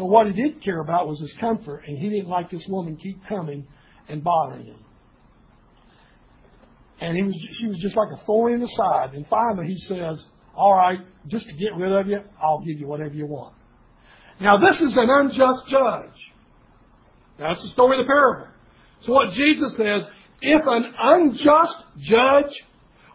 [0.00, 2.96] But what he did care about was his comfort, and he didn't like this woman
[2.96, 3.66] keep coming
[4.08, 4.78] and bothering him.
[7.02, 9.12] And he was, she was just like a thorn in the side.
[9.12, 10.24] And finally he says,
[10.56, 13.54] all right, just to get rid of you, I'll give you whatever you want.
[14.40, 16.32] Now this is an unjust judge.
[17.38, 18.46] That's the story of the parable.
[19.02, 20.06] So what Jesus says,
[20.42, 22.52] if an unjust judge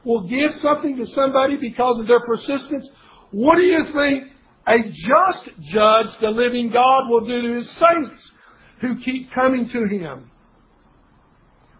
[0.04, 2.88] will give something to somebody because of their persistence,
[3.32, 4.24] what do you think
[4.67, 8.32] a just judge, the living God, will do to his saints
[8.82, 10.32] who keep coming to him?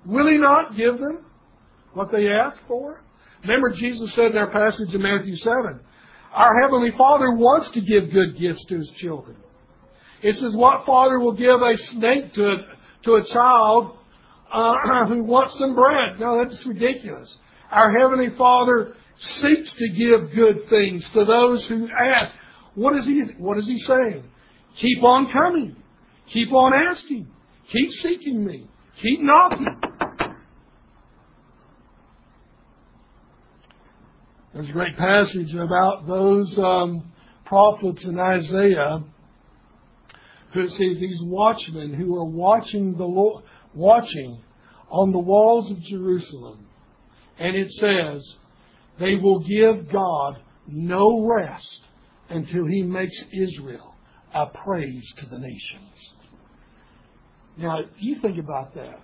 [0.06, 1.26] Will he not give them
[1.94, 3.02] what they ask for?
[3.42, 5.80] Remember Jesus said in our passage in Matthew 7,
[6.34, 9.38] our Heavenly Father wants to give good gifts to His children.
[10.22, 12.58] It says, what father will give a snake to
[13.06, 13.98] to a child
[14.52, 14.74] uh,
[15.08, 16.20] who wants some bread?
[16.20, 17.36] No, that's ridiculous.
[17.72, 22.34] Our Heavenly Father seeks to give good things to those who ask.
[22.76, 24.24] What is He, what is he saying?
[24.78, 25.76] Keep on coming.
[26.28, 27.28] Keep on asking.
[27.72, 28.68] Keep seeking me.
[29.02, 29.68] Keep knocking.
[34.54, 37.12] There's a great passage about those um,
[37.46, 39.04] prophets in Isaiah
[40.56, 43.42] who says these watchmen who are watching the
[43.74, 44.42] watching
[44.90, 46.66] on the walls of Jerusalem.
[47.38, 48.36] And it says,
[48.98, 51.82] they will give God no rest
[52.30, 53.96] until he makes Israel
[54.34, 56.14] a praise to the nations.
[57.58, 59.00] Now, you think about that.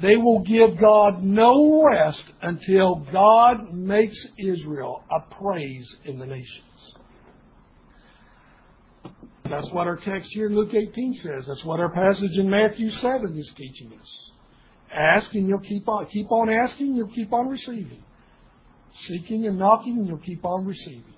[0.00, 6.94] They will give God no rest until God makes Israel a praise in the nations.
[9.48, 11.46] That's what our text here in Luke 18 says.
[11.46, 14.30] That's what our passage in Matthew 7 is teaching us.
[14.92, 18.02] Ask and you'll keep on keep on asking, you'll keep on receiving.
[19.02, 21.14] Seeking and knocking, you'll keep on receiving.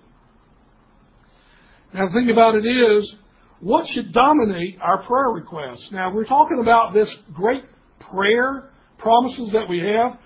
[1.94, 3.14] Now the thing about it is,
[3.60, 5.90] what should dominate our prayer requests?
[5.92, 7.64] Now we're talking about this great
[7.98, 10.18] prayer promises that we have,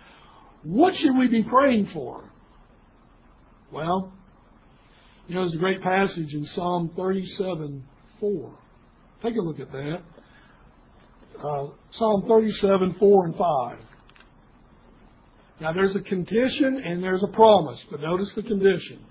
[0.62, 2.24] what should we be praying for?
[3.70, 4.12] Well,
[5.26, 7.84] you know, there's a great passage in Psalm 37
[8.24, 8.58] 4.
[9.22, 10.00] Take a look at that.
[11.38, 13.78] Uh, Psalm 37 4 and 5.
[15.60, 19.04] Now, there's a condition and there's a promise, but notice the condition.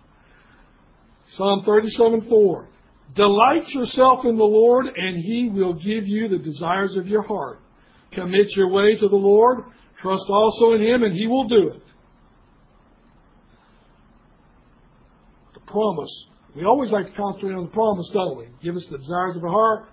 [1.34, 2.69] Psalm 37 4.
[3.15, 7.60] Delight yourself in the Lord, and He will give you the desires of your heart.
[8.13, 9.60] Commit your way to the Lord.
[10.02, 11.84] Trust also in Him, and He will do it.
[15.54, 16.26] The promise.
[16.56, 18.48] We always like to concentrate on the promise, don't we?
[18.63, 19.89] Give us the desires of our heart.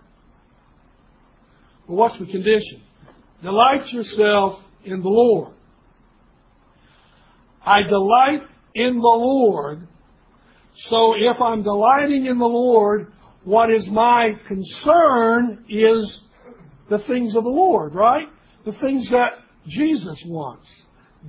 [1.86, 2.82] But what's the condition?
[3.42, 5.54] Delight yourself in the Lord.
[7.64, 8.42] I delight
[8.74, 9.88] in the Lord.
[10.74, 13.12] So if I'm delighting in the Lord,
[13.44, 16.22] what is my concern is
[16.90, 18.28] the things of the Lord, right?
[18.64, 19.30] The things that
[19.66, 20.68] Jesus wants.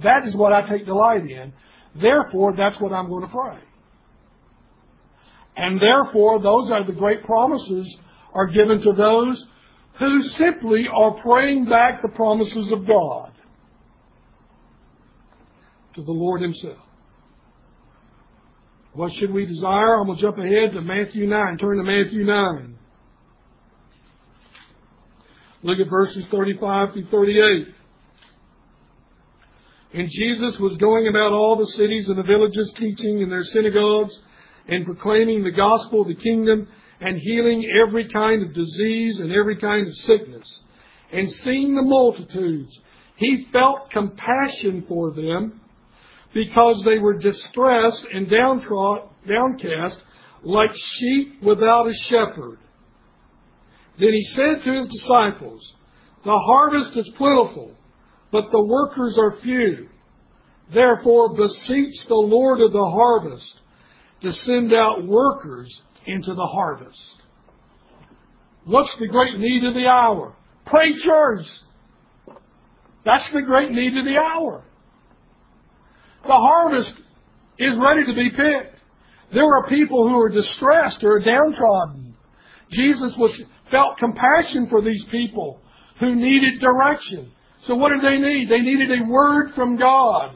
[0.04, 1.54] That is what I take delight in.
[1.96, 3.60] Therefore, that's what I'm going to pray.
[5.56, 7.98] And therefore, those are the great promises
[8.34, 9.46] are given to those
[10.00, 13.34] who simply are praying back the promises of God
[15.96, 16.78] to the Lord Himself.
[18.94, 20.00] What should we desire?
[20.00, 21.58] I'm going to jump ahead to Matthew 9.
[21.58, 22.78] Turn to Matthew 9.
[25.64, 27.68] Look at verses 35 through 38.
[29.94, 34.18] And Jesus was going about all the cities and the villages, teaching in their synagogues
[34.68, 36.68] and proclaiming the gospel of the kingdom
[37.00, 40.60] and healing every kind of disease and every kind of sickness.
[41.12, 42.80] And seeing the multitudes,
[43.16, 45.62] He felt compassion for them
[46.34, 50.02] because they were distressed and downcast
[50.44, 52.60] like sheep without a shepherd.
[54.00, 55.74] Then he said to his disciples,
[56.24, 57.72] The harvest is plentiful,
[58.32, 59.90] but the workers are few.
[60.74, 63.61] Therefore beseech the Lord of the harvest
[64.22, 67.00] to send out workers into the harvest.
[68.66, 70.36] What's the great need of the hour?
[70.66, 71.64] Preachers!
[73.04, 74.64] That's the great need of the hour.
[76.24, 76.96] The harvest
[77.58, 78.80] is ready to be picked.
[79.34, 82.16] There are people who are distressed or downtrodden.
[82.70, 83.40] Jesus was,
[83.72, 85.60] felt compassion for these people
[86.00, 87.32] who needed direction.
[87.62, 88.50] So what did they need?
[88.50, 90.36] They needed a word from God.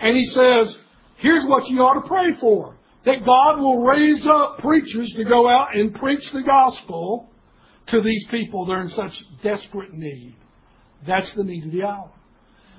[0.00, 0.76] And he says,
[1.18, 2.76] here's what you ought to pray for.
[3.04, 7.28] That God will raise up preachers to go out and preach the gospel
[7.88, 10.36] to these people that are in such desperate need.
[11.06, 12.12] That's the need of the hour.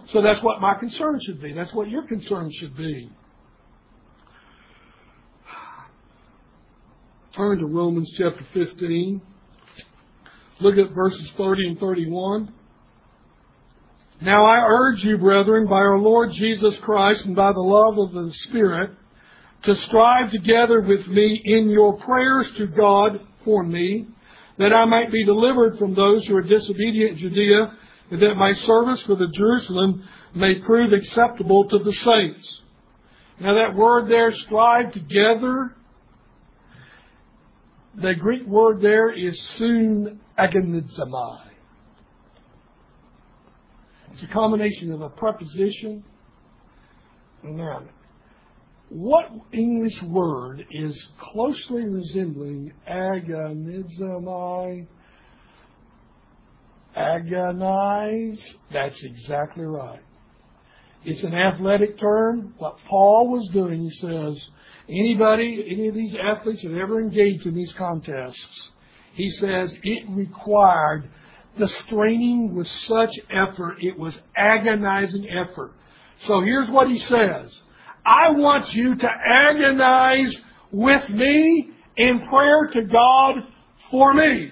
[0.08, 1.54] So that's what my concern should be.
[1.54, 3.10] That's what your concern should be.
[7.36, 9.22] Turn to Romans chapter 15.
[10.60, 12.54] Look at verses 30 and 31.
[14.22, 18.14] Now I urge you, brethren, by our Lord Jesus Christ and by the love of
[18.14, 18.92] the Spirit,
[19.64, 24.07] to strive together with me in your prayers to God for me,
[24.57, 27.78] that I might be delivered from those who are disobedient in Judea,
[28.11, 30.03] and that my service for the Jerusalem
[30.36, 32.61] may prove acceptable to the saints.
[33.39, 35.76] Now that word there, strive together,
[37.95, 41.41] the Greek word there is soon agonizomai.
[44.11, 46.03] It's a combination of a preposition
[47.43, 47.89] and noun.
[48.94, 54.86] What English word is closely resembling agonizomai?
[56.96, 58.56] Agonize?
[58.72, 60.04] That's exactly right.
[61.06, 62.54] It's an athletic term.
[62.60, 64.48] What Paul was doing, he says,
[64.88, 68.70] anybody, any of these athletes that ever engaged in these contests,
[69.16, 71.10] he says it required
[71.58, 75.74] the straining with such effort, it was agonizing effort.
[76.20, 77.60] So here's what he says.
[78.06, 80.36] I want you to agonize
[80.72, 83.36] with me in prayer to God
[83.91, 84.51] for me.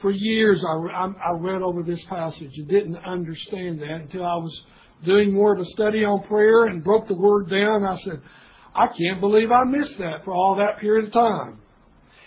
[0.00, 4.62] For years, I, I, read over this passage and didn't understand that until I was
[5.04, 7.84] doing more of a study on prayer and broke the word down.
[7.86, 8.20] I said,
[8.74, 11.60] I can't believe I missed that for all that period of time.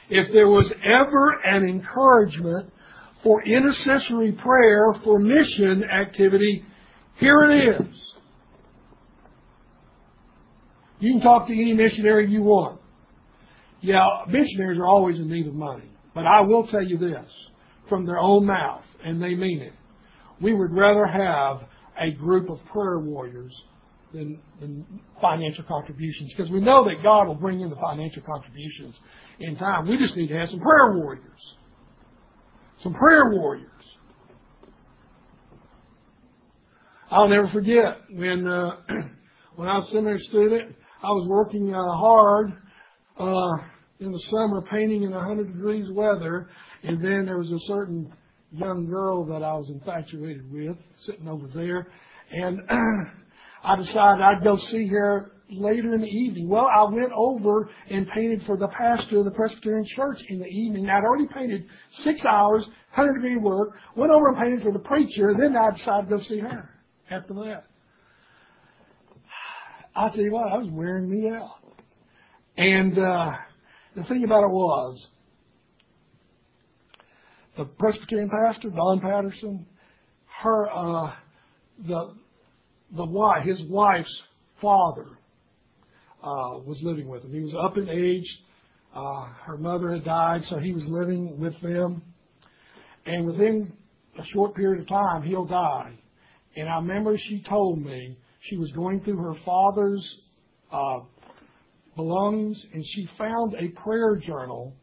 [0.10, 2.72] If there was ever an encouragement
[3.22, 6.64] for intercessory prayer for mission activity,
[7.20, 8.13] here it is.
[10.99, 12.80] You can talk to any missionary you want.
[13.82, 15.91] Yeah, missionaries are always in need of money.
[16.15, 17.32] But I will tell you this
[17.88, 19.74] from their own mouth, and they mean it.
[20.41, 21.68] We would rather have
[21.99, 23.53] a group of prayer warriors
[24.13, 24.86] than, than
[25.22, 28.95] financial contributions because we know that God will bring in the financial contributions
[29.39, 29.88] in time.
[29.88, 31.55] We just need to have some prayer warriors.
[32.80, 33.72] Some prayer warriors.
[37.10, 38.72] I'll never forget when uh,
[39.55, 42.51] when I was a seminary student, I was working uh, hard
[43.18, 43.64] uh,
[44.01, 46.49] in the summer painting in 100 degrees weather,
[46.84, 48.12] and then there was a certain
[48.51, 51.88] young girl that I was infatuated with sitting over there,
[52.32, 52.60] and
[53.64, 56.49] I decided I'd go see her later in the evening.
[56.49, 60.47] Well, I went over and painted for the pastor of the Presbyterian Church in the
[60.47, 60.89] evening.
[60.89, 61.68] I'd already painted
[61.99, 65.72] six hours, 100 degree work, went over and painted for the preacher, and then I
[65.72, 66.74] decided to go see her
[67.10, 67.64] after that.
[69.95, 71.55] I'll tell you what, I was wearing me out.
[72.58, 73.32] And uh,
[73.95, 75.08] the thing about it was,
[77.58, 79.66] the Presbyterian pastor, Don Patterson,
[80.41, 81.14] her, uh,
[81.88, 82.14] the,
[82.95, 84.22] the wife, his wife's
[84.62, 85.08] father,
[86.24, 87.32] uh, was living with him.
[87.32, 88.28] He was up in age.
[88.93, 92.01] Uh, her mother had died, so he was living with them.
[93.05, 93.74] And within
[94.20, 95.93] a short period of time, he'll die.
[96.58, 100.03] And I remember she told me she was going through her father's
[100.72, 101.01] uh,
[101.95, 104.74] belongings, and she found a prayer journal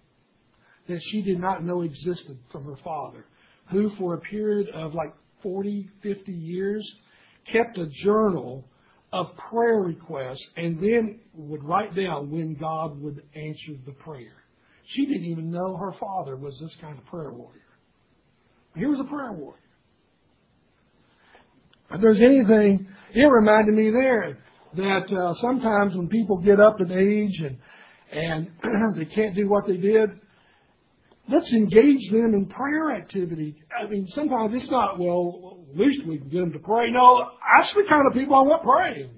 [0.88, 3.26] that she did not know existed from her father,
[3.72, 5.12] who for a period of like
[5.42, 6.88] 40, 50 years
[7.52, 8.68] kept a journal
[9.12, 14.44] of prayer requests and then would write down when God would answer the prayer.
[14.86, 17.60] She didn't even know her father was this kind of prayer warrior.
[18.76, 19.63] He was a prayer warrior.
[21.94, 24.38] If there's anything, it reminded me there
[24.76, 27.58] that uh, sometimes when people get up in age and
[28.12, 28.50] and
[28.96, 30.10] they can't do what they did,
[31.28, 33.56] let's engage them in prayer activity.
[33.76, 36.90] I mean, sometimes it's not, well, at least we can get them to pray.
[36.90, 39.10] No, that's the kind of people I want praying.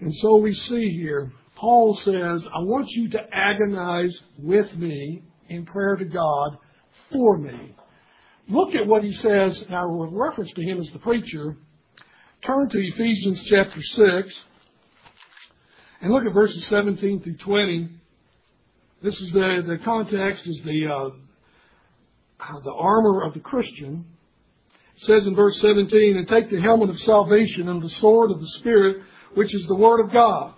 [0.00, 5.64] And so we see here, Paul says, I want you to agonize with me in
[5.64, 6.58] prayer to God
[7.12, 7.76] for me.
[8.48, 11.56] Look at what he says now with reference to him as the preacher.
[12.42, 14.44] Turn to Ephesians chapter 6
[16.02, 17.88] and look at verses 17 through 20.
[19.02, 24.04] This is the, the context is the, uh, the armor of the Christian.
[24.96, 28.40] It says in verse 17, and take the helmet of salvation and the sword of
[28.40, 29.02] the Spirit,
[29.34, 30.54] which is the Word of God.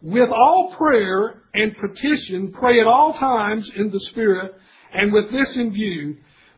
[0.00, 4.54] With all prayer and petition, pray at all times in the Spirit,
[4.94, 6.16] and with this in view,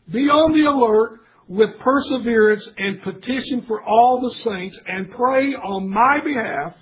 [0.08, 5.90] be on the alert with perseverance and petition for all the saints, and pray on
[5.90, 6.74] my behalf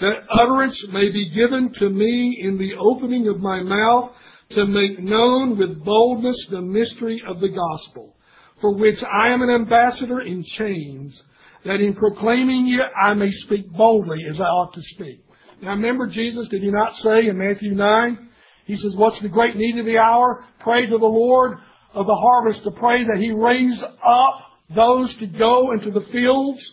[0.00, 4.12] that utterance may be given to me in the opening of my mouth
[4.50, 8.14] to make known with boldness the mystery of the gospel,
[8.60, 11.22] for which I am an ambassador in chains,
[11.64, 15.24] that in proclaiming it I may speak boldly as I ought to speak.
[15.62, 18.28] Now remember Jesus, did he not say in Matthew 9?
[18.66, 20.44] He says, what's the great need of the hour?
[20.60, 21.58] Pray to the Lord
[21.94, 24.34] of the harvest to pray that he raise up
[24.74, 26.72] those to go into the fields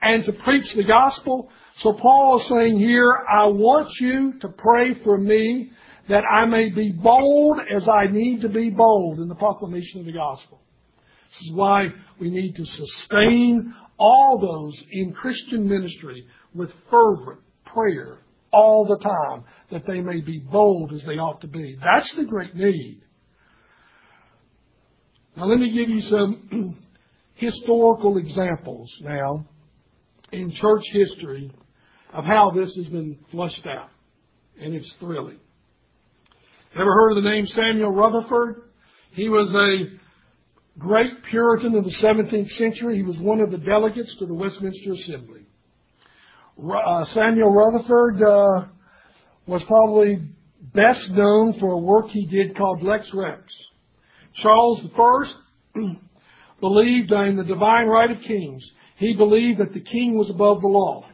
[0.00, 1.48] and to preach the gospel.
[1.76, 5.70] So Paul is saying here, I want you to pray for me
[6.08, 10.06] that I may be bold as I need to be bold in the proclamation of
[10.06, 10.60] the gospel.
[11.30, 11.88] This is why
[12.20, 18.18] we need to sustain all those in Christian ministry with fervent prayer
[18.52, 21.78] all the time that they may be bold as they ought to be.
[21.82, 23.02] That's the great need.
[25.36, 26.76] Now let me give you some
[27.34, 29.46] historical examples now
[30.30, 31.50] in church history
[32.12, 33.88] of how this has been flushed out.
[34.60, 35.40] And it's thrilling.
[36.74, 38.62] Ever heard of the name Samuel Rutherford?
[39.12, 42.96] He was a great Puritan of the 17th century.
[42.96, 45.42] He was one of the delegates to the Westminster Assembly.
[46.62, 48.64] Uh, Samuel Rutherford uh,
[49.46, 50.22] was probably
[50.60, 53.42] best known for a work he did called Lex Rex.
[54.34, 55.32] Charles I
[56.60, 58.70] believed in the divine right of kings.
[58.96, 61.06] He believed that the king was above the law.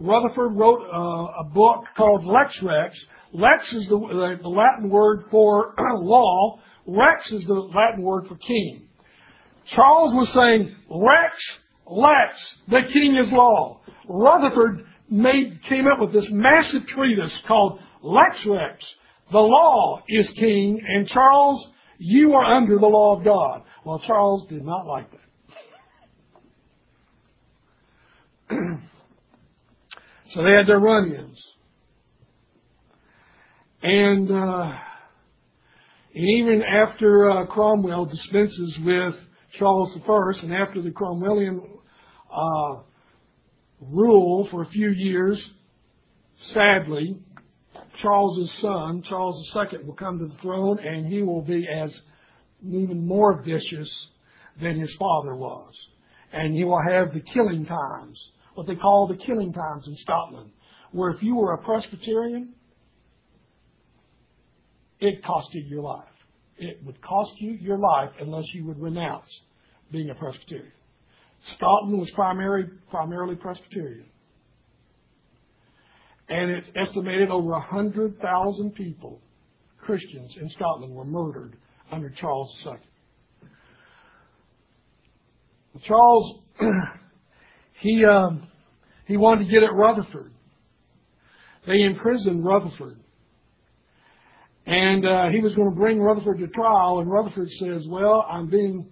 [0.00, 2.98] Rutherford wrote uh, a book called Lex Rex.
[3.32, 6.58] Lex is the, the Latin word for law.
[6.86, 8.88] Rex is the Latin word for king.
[9.66, 11.36] Charles was saying, Rex,
[11.86, 13.80] Lex, the king is law.
[14.08, 18.84] Rutherford made, came up with this massive treatise called Lex Rex.
[19.30, 21.70] The law is king, and Charles,
[22.04, 23.62] you are under the law of God.
[23.84, 25.20] Well, Charles did not like that.
[30.30, 31.40] so they had their run-ins.
[33.82, 34.72] And, uh,
[36.14, 39.14] and even after uh, Cromwell dispenses with
[39.58, 41.60] Charles I, and after the Cromwellian
[42.34, 42.82] uh,
[43.80, 45.40] rule for a few years,
[46.52, 47.20] sadly,
[48.00, 51.92] Charles's son, Charles II, will come to the throne, and he will be as
[52.64, 53.92] even more vicious
[54.60, 55.74] than his father was.
[56.32, 58.18] And he will have the killing times,
[58.54, 60.50] what they call the killing times in Scotland,
[60.92, 62.54] where if you were a Presbyterian,
[65.00, 66.04] it cost you your life.
[66.56, 69.28] It would cost you your life unless you would renounce
[69.90, 70.72] being a Presbyterian.
[71.56, 74.06] Scotland was primary, primarily Presbyterian.
[76.28, 79.20] And it's estimated over 100,000 people,
[79.78, 81.56] Christians in Scotland, were murdered
[81.90, 82.72] under Charles II.
[85.84, 86.40] Charles,
[87.80, 88.46] he, um,
[89.06, 90.32] he wanted to get at Rutherford.
[91.66, 92.98] They imprisoned Rutherford.
[94.66, 98.48] And uh, he was going to bring Rutherford to trial, and Rutherford says, Well, I'm
[98.48, 98.86] being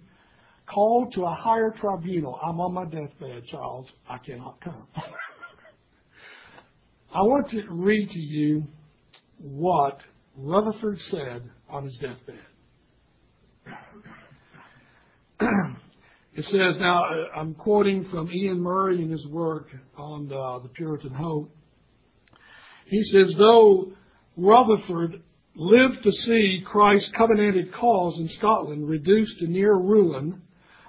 [0.67, 2.39] called to a higher tribunal.
[2.45, 3.87] I'm on my deathbed, Charles.
[4.09, 4.87] I cannot come.
[7.13, 8.67] I want to read to you
[9.37, 9.99] what
[10.37, 12.39] Rutherford said on his deathbed.
[16.35, 20.69] it says, now uh, I'm quoting from Iain Murray in his work on uh, the
[20.69, 21.53] Puritan Hope.
[22.85, 23.91] He says, though
[24.37, 25.21] Rutherford
[25.53, 30.41] lived to see Christ's covenanted cause in Scotland reduced to near ruin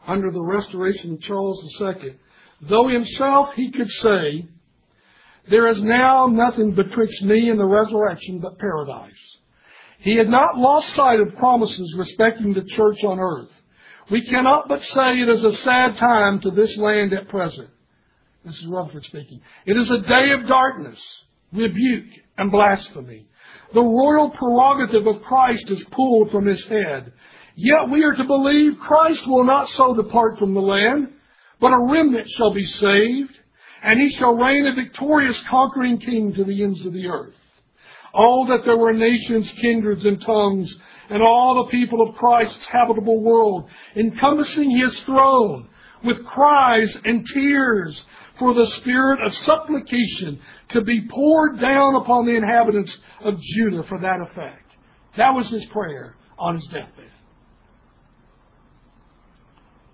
[0.07, 2.14] under the restoration of Charles II,
[2.61, 4.47] though himself he could say,
[5.51, 9.12] There is now nothing betwixt me and the resurrection but paradise.
[9.99, 13.51] He had not lost sight of promises respecting the church on earth.
[14.11, 17.68] We cannot but say it is a sad time to this land at present.
[18.45, 19.40] This is Rutherford speaking.
[19.66, 20.99] It is a day of darkness,
[21.53, 23.26] rebuke, and blasphemy.
[23.74, 27.12] The royal prerogative of Christ is pulled from his head.
[27.55, 31.12] Yet we are to believe Christ will not so depart from the land,
[31.61, 33.38] but a remnant shall be saved,
[33.83, 37.35] and he shall reign a victorious conquering king to the ends of the earth.
[38.14, 40.74] Oh, that there were nations, kindreds, and tongues,
[41.09, 45.68] and all the people of Christ's habitable world, encompassing his throne
[46.05, 48.01] with cries and tears
[48.39, 53.99] for the spirit of supplication to be poured down upon the inhabitants of Judah for
[54.01, 54.76] that effect.
[55.16, 57.11] That was his prayer on his deathbed.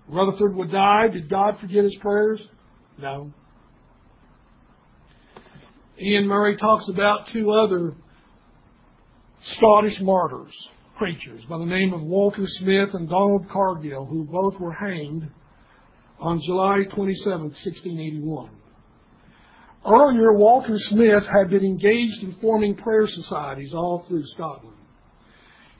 [0.07, 1.07] Rutherford would die.
[1.09, 2.41] Did God forget his prayers?
[2.97, 3.31] No.
[6.01, 7.93] Iain Murray talks about two other
[9.57, 10.53] Scottish martyrs,
[10.97, 15.29] preachers, by the name of Walter Smith and Donald Cargill, who both were hanged
[16.19, 18.49] on July 27, 1681.
[19.85, 24.75] Earlier, Walter Smith had been engaged in forming prayer societies all through Scotland.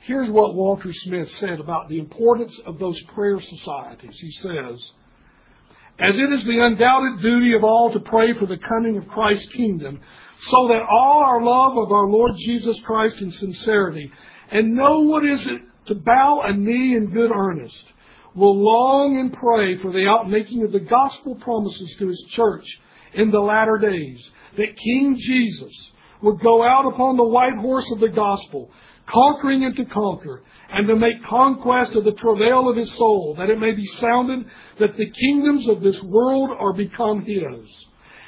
[0.01, 4.17] Here's what Walter Smith said about the importance of those prayer societies.
[4.19, 4.91] He says,
[5.99, 9.49] As it is the undoubted duty of all to pray for the coming of Christ's
[9.49, 9.99] kingdom,
[10.39, 14.09] so that all our love of our Lord Jesus Christ in sincerity,
[14.49, 17.83] and know what is it to bow a knee in good earnest,
[18.33, 22.65] will long and pray for the outmaking of the gospel promises to his church
[23.13, 25.91] in the latter days, that King Jesus
[26.21, 28.71] would go out upon the white horse of the gospel,
[29.05, 33.49] conquering and to conquer, and to make conquest of the travail of his soul, that
[33.49, 34.45] it may be sounded
[34.79, 37.67] that the kingdoms of this world are become his,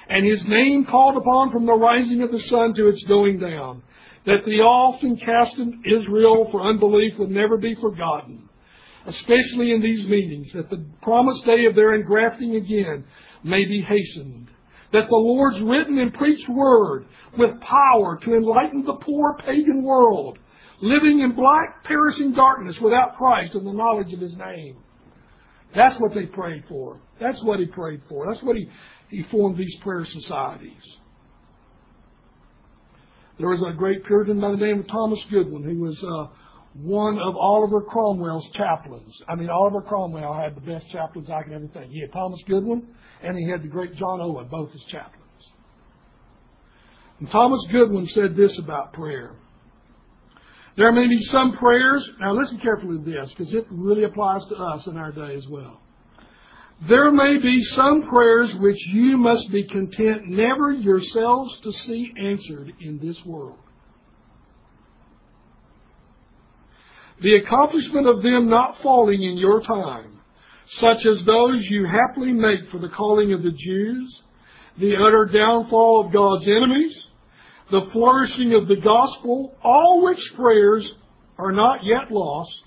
[0.09, 3.83] and his name called upon from the rising of the sun to its going down,
[4.25, 8.49] that the often cast in Israel for unbelief would never be forgotten,
[9.05, 13.03] especially in these meetings, that the promised day of their engrafting again
[13.43, 14.47] may be hastened,
[14.93, 17.05] that the Lord's written and preached word
[17.37, 20.37] with power to enlighten the poor pagan world,
[20.81, 24.77] living in black, perishing darkness without Christ and the knowledge of His name.
[25.75, 26.99] That's what they prayed for.
[27.19, 28.25] That's what he prayed for.
[28.27, 28.69] That's what he,
[29.09, 30.83] he formed these prayer societies.
[33.39, 36.27] There was a great Puritan by the name of Thomas Goodwin who was uh,
[36.73, 39.13] one of Oliver Cromwell's chaplains.
[39.27, 41.91] I mean, Oliver Cromwell had the best chaplains I can ever think.
[41.91, 42.87] He had Thomas Goodwin
[43.23, 45.21] and he had the great John Owen, both as chaplains.
[47.19, 49.31] And Thomas Goodwin said this about prayer.
[50.77, 54.55] There may be some prayers, now listen carefully to this, because it really applies to
[54.55, 55.81] us in our day as well.
[56.87, 62.73] There may be some prayers which you must be content never yourselves to see answered
[62.79, 63.59] in this world.
[67.21, 70.21] The accomplishment of them not falling in your time,
[70.69, 74.21] such as those you happily make for the calling of the Jews,
[74.79, 76.95] the utter downfall of God's enemies,
[77.71, 80.91] the flourishing of the gospel, all which prayers
[81.37, 82.61] are not yet lost,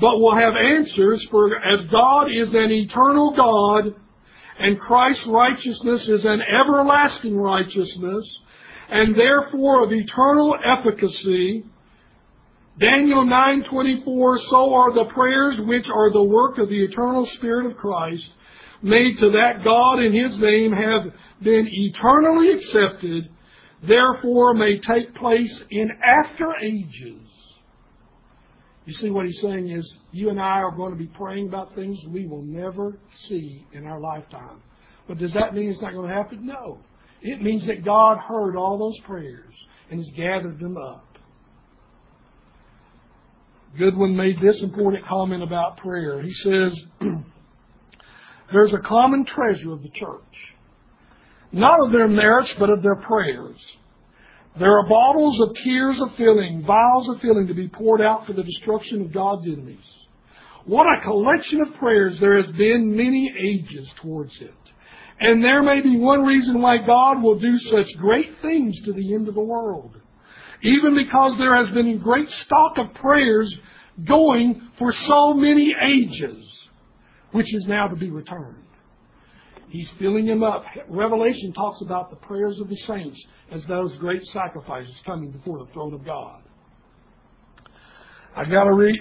[0.00, 3.94] but will have answers, for as God is an eternal God,
[4.58, 8.24] and Christ's righteousness is an everlasting righteousness,
[8.88, 11.64] and therefore of eternal efficacy,
[12.78, 17.76] Daniel 9:24 so are the prayers which are the work of the eternal spirit of
[17.76, 18.30] Christ
[18.82, 23.28] made to that God in his name have been eternally accepted
[23.86, 27.22] therefore may take place in after ages.
[28.84, 31.74] You see what he's saying is you and I are going to be praying about
[31.74, 32.98] things we will never
[33.28, 34.62] see in our lifetime.
[35.06, 36.46] But does that mean it's not going to happen?
[36.46, 36.78] No.
[37.20, 39.54] It means that God heard all those prayers
[39.90, 41.04] and has gathered them up.
[43.76, 46.22] Goodwin made this important comment about prayer.
[46.22, 46.80] He says,
[48.52, 50.54] There's a common treasure of the church
[51.52, 53.56] not of their merits, but of their prayers.
[54.58, 58.32] There are bottles of tears of filling, vials of filling to be poured out for
[58.32, 59.84] the destruction of God's enemies.
[60.64, 64.54] What a collection of prayers there has been many ages towards it.
[65.20, 69.14] And there may be one reason why God will do such great things to the
[69.14, 69.96] end of the world.
[70.62, 73.56] Even because there has been a great stock of prayers
[74.04, 76.44] going for so many ages,
[77.32, 78.62] which is now to be returned.
[79.70, 80.64] He's filling them up.
[80.88, 85.70] Revelation talks about the prayers of the saints as those great sacrifices coming before the
[85.72, 86.42] throne of God.
[88.34, 89.00] I've got to re-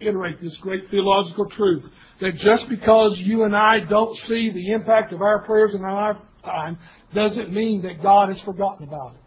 [0.00, 1.84] reiterate this great theological truth
[2.20, 6.14] that just because you and I don't see the impact of our prayers in our
[6.14, 6.78] lifetime
[7.14, 9.20] doesn't mean that God has forgotten about it.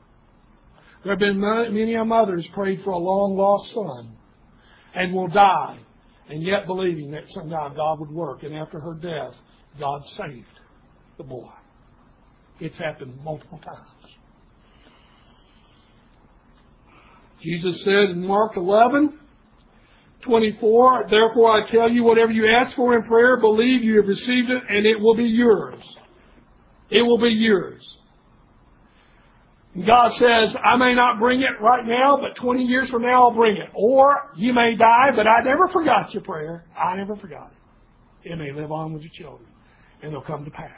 [1.03, 4.17] There have been many mothers prayed for a long lost son
[4.93, 5.79] and will die,
[6.29, 9.35] and yet believing that somehow God would work, and after her death,
[9.79, 10.61] God saved
[11.18, 11.49] the boy.
[12.59, 13.88] It's happened multiple times.
[17.41, 19.18] Jesus said in Mark 11,
[20.22, 24.49] 24, Therefore I tell you, whatever you ask for in prayer, believe you have received
[24.49, 25.82] it, and it will be yours.
[26.91, 27.82] It will be yours.
[29.86, 33.36] God says, I may not bring it right now, but 20 years from now I'll
[33.36, 33.70] bring it.
[33.74, 36.66] Or you may die, but I never forgot your prayer.
[36.78, 38.32] I never forgot it.
[38.32, 39.49] It may live on with your children,
[40.02, 40.70] and it'll come to pass.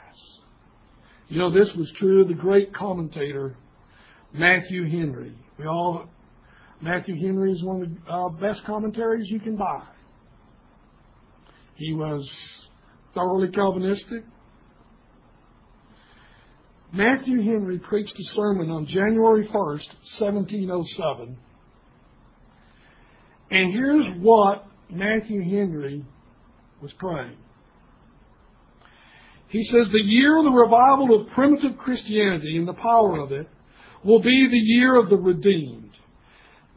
[1.28, 3.56] You know, this was true of the great commentator,
[4.32, 5.34] Matthew Henry.
[5.58, 6.06] We all,
[6.80, 9.82] Matthew Henry is one of the uh, best commentaries you can buy.
[11.76, 12.28] He was
[13.14, 14.24] thoroughly Calvinistic,
[16.94, 19.88] Matthew Henry preached a sermon on January 1st,
[20.20, 21.36] 1707.
[23.50, 26.04] And here's what Matthew Henry
[26.80, 27.36] was praying.
[29.54, 33.48] He says, The year of the revival of primitive Christianity and the power of it
[34.02, 35.92] will be the year of the redeemed.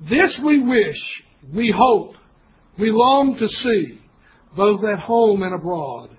[0.02, 2.14] This we wish, we hope,
[2.78, 4.00] we long to see,
[4.56, 6.12] both at home and abroad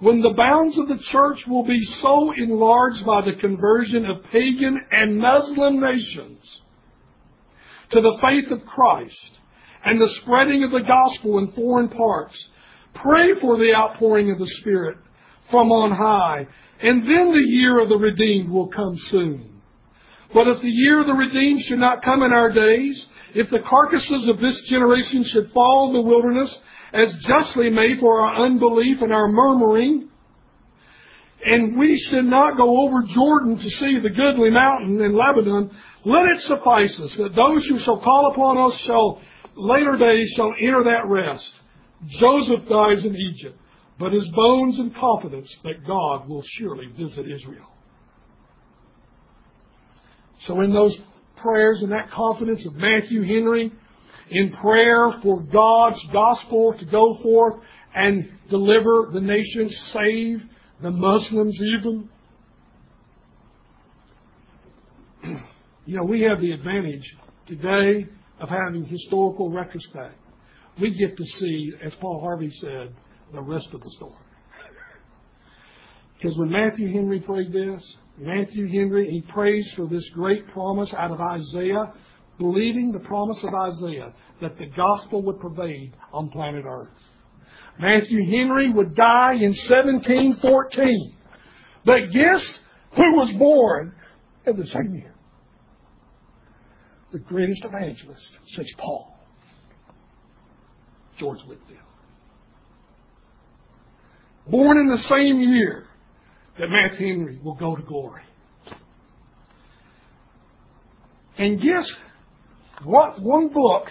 [0.00, 4.78] when the bounds of the church will be so enlarged by the conversion of pagan
[4.90, 6.44] and Muslim nations
[7.92, 9.30] to the faith of Christ
[9.86, 12.36] and the spreading of the gospel in foreign parts,
[12.92, 14.98] pray for the outpouring of the Spirit
[15.54, 16.48] from on high,
[16.80, 19.60] and then the year of the redeemed will come soon.
[20.34, 23.60] But if the year of the redeemed should not come in our days, if the
[23.60, 26.52] carcasses of this generation should fall in the wilderness,
[26.92, 30.08] as justly made for our unbelief and our murmuring.
[31.46, 35.70] And we should not go over Jordan to see the goodly mountain in Lebanon.
[36.04, 39.20] Let it suffice us that those who shall call upon us shall
[39.54, 41.50] later days shall enter that rest.
[42.06, 43.58] Joseph dies in Egypt,
[43.98, 47.70] but his bones and confidence that God will surely visit Israel.
[50.40, 50.96] So in those
[51.36, 53.72] prayers and that confidence of Matthew Henry,
[54.30, 57.54] in prayer for God's gospel to go forth
[57.94, 60.42] and deliver the nation, save
[60.82, 62.08] the Muslims even.
[65.86, 67.04] You know, we have the advantage
[67.46, 68.06] today
[68.40, 70.18] of having historical retrospect.
[70.80, 72.94] We get to see, as Paul Harvey said,
[73.32, 74.14] the rest of the story.
[76.14, 81.10] Because when Matthew Henry prayed this, Matthew Henry, he prays for this great promise out
[81.10, 81.92] of Isaiah
[82.38, 86.88] believing the promise of Isaiah that the gospel would pervade on planet Earth.
[87.78, 91.16] Matthew Henry would die in 1714.
[91.84, 92.60] But guess
[92.92, 93.94] who was born
[94.46, 95.14] in the same year?
[97.12, 99.16] The greatest evangelist since Paul,
[101.18, 101.83] George Whitefield.
[104.46, 105.86] Born in the same year
[106.58, 108.22] that Matthew Henry will go to glory.
[111.38, 111.90] And guess
[112.84, 113.88] what one book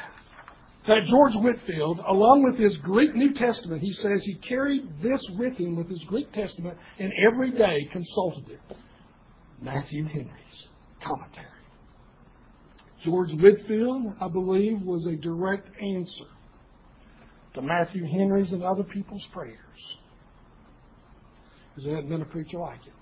[0.88, 5.58] that George Whitefield, along with his Greek New Testament, he says he carried this with
[5.58, 8.78] him with his Greek Testament and every day consulted it.
[9.62, 10.68] Matthew Henry's
[11.06, 11.48] commentary.
[13.04, 16.26] George Whitefield, I believe, was a direct answer
[17.54, 19.58] to Matthew Henry's and other people's prayers.
[21.74, 22.94] Because there hadn't been a preacher like him.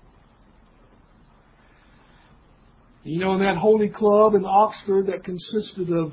[3.04, 6.12] You know, in that holy club in Oxford that consisted of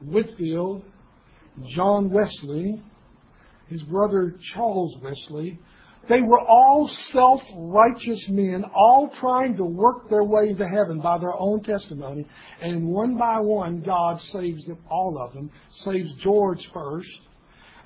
[0.00, 0.82] Whitefield,
[1.70, 2.82] John Wesley,
[3.68, 5.58] his brother Charles Wesley,
[6.08, 11.18] they were all self righteous men, all trying to work their way to heaven by
[11.18, 12.26] their own testimony.
[12.62, 15.50] And one by one, God saves them, all of them.
[15.84, 17.18] Saves George first,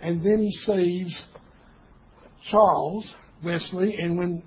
[0.03, 1.25] and then he saves
[2.51, 3.09] Charles
[3.43, 3.97] Wesley.
[3.97, 4.43] And when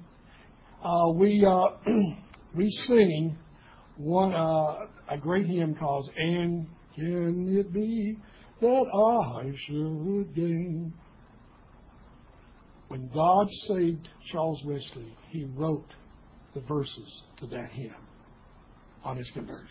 [0.83, 1.69] uh, we uh,
[2.55, 3.37] we sing
[3.97, 8.17] one uh, a great hymn called "And Can It Be
[8.61, 10.93] That I Should Gain."
[12.89, 15.89] When God saved Charles Wesley, He wrote
[16.53, 17.95] the verses to that hymn
[19.03, 19.67] on his conversion.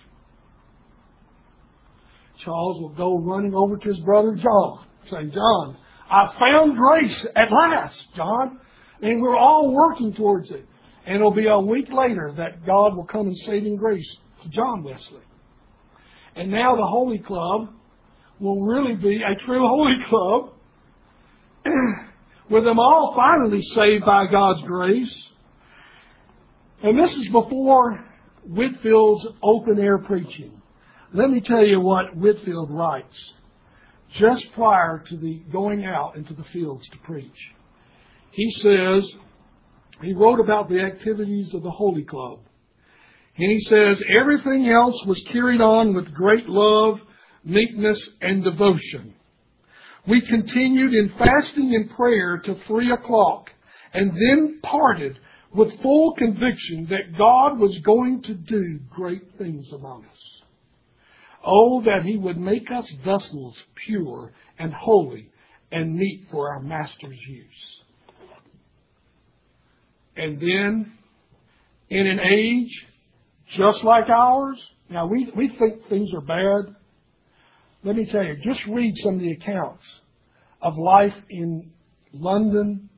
[2.38, 5.76] Charles will go running over to his brother John, saying, "John,
[6.10, 8.58] I found grace at last, John,
[9.02, 10.66] and we're all working towards it."
[11.04, 14.08] And it'll be a week later that God will come in saving grace
[14.42, 15.20] to John Wesley.
[16.36, 17.68] And now the Holy Club
[18.38, 20.52] will really be a true Holy Club
[22.50, 25.28] with them all finally saved by God's grace.
[26.82, 28.04] And this is before
[28.44, 30.60] Whitefield's open air preaching.
[31.12, 33.34] Let me tell you what Whitefield writes
[34.10, 37.52] just prior to the going out into the fields to preach.
[38.32, 39.08] He says,
[40.02, 42.40] he wrote about the activities of the Holy Club.
[43.36, 47.00] And he says, everything else was carried on with great love,
[47.44, 49.14] meekness, and devotion.
[50.06, 53.50] We continued in fasting and prayer till three o'clock
[53.92, 55.18] and then parted
[55.54, 60.42] with full conviction that God was going to do great things among us.
[61.44, 63.56] Oh, that He would make us vessels
[63.86, 65.30] pure and holy
[65.70, 67.81] and meet for our Master's use.
[70.16, 70.92] And then,
[71.88, 72.86] in an age
[73.48, 74.58] just like ours,
[74.88, 76.74] now we, we think things are bad.
[77.84, 79.84] Let me tell you, just read some of the accounts
[80.60, 81.70] of life in
[82.12, 82.88] London,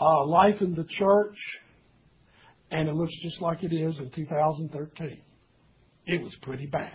[0.00, 1.36] uh, life in the church,
[2.70, 5.20] and it looks just like it is in 2013.
[6.06, 6.92] It was pretty bad.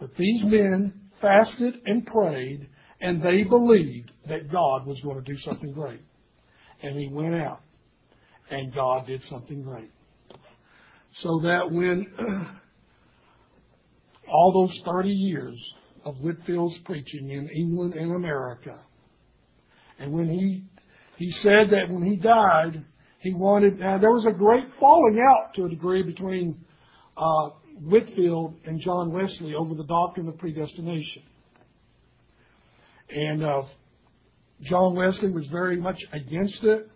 [0.00, 2.68] But these men fasted and prayed,
[3.00, 6.00] and they believed that God was going to do something great.
[6.82, 7.60] And he went out,
[8.54, 9.90] and God did something great.
[11.14, 12.06] So that when
[14.32, 15.74] all those 30 years
[16.04, 18.78] of Whitefield's preaching in England and America,
[19.98, 20.64] and when he
[21.16, 22.84] he said that when he died,
[23.20, 23.78] he wanted.
[23.78, 26.64] Now there was a great falling out to a degree between
[27.16, 27.50] uh,
[27.80, 31.22] Whitefield and John Wesley over the doctrine of predestination,
[33.08, 33.62] and uh,
[34.62, 36.90] John Wesley was very much against it.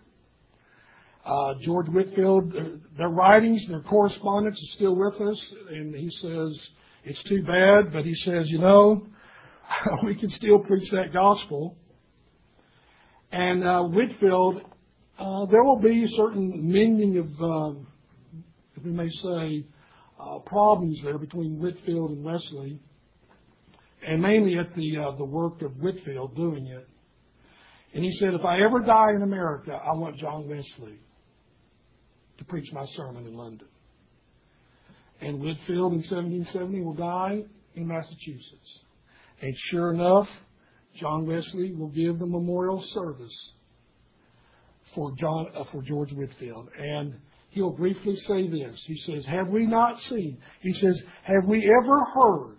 [1.25, 6.69] Uh, George Whitefield, their, their writings, their correspondence is still with us, and he says
[7.05, 9.07] it's too bad, but he says, you know,
[10.05, 11.77] we can still preach that gospel.
[13.31, 14.63] And uh, Whitefield,
[15.19, 17.79] uh, there will be certain mending of, uh,
[18.77, 19.67] if we may say,
[20.19, 22.81] uh, problems there between Whitefield and Wesley,
[24.07, 26.89] and mainly at the uh, the work of Whitefield doing it.
[27.95, 31.01] And he said, if I ever die in America, I want John Wesley
[32.39, 33.69] to preach my sermon in London.
[35.21, 38.81] And Whitefield in 1770 will die in Massachusetts.
[39.41, 40.29] And sure enough,
[40.95, 43.53] John Wesley will give the memorial service
[44.95, 47.15] for John uh, for George Whitefield, and
[47.51, 48.83] he'll briefly say this.
[48.87, 52.57] He says, "Have we not seen?" He says, "Have we ever heard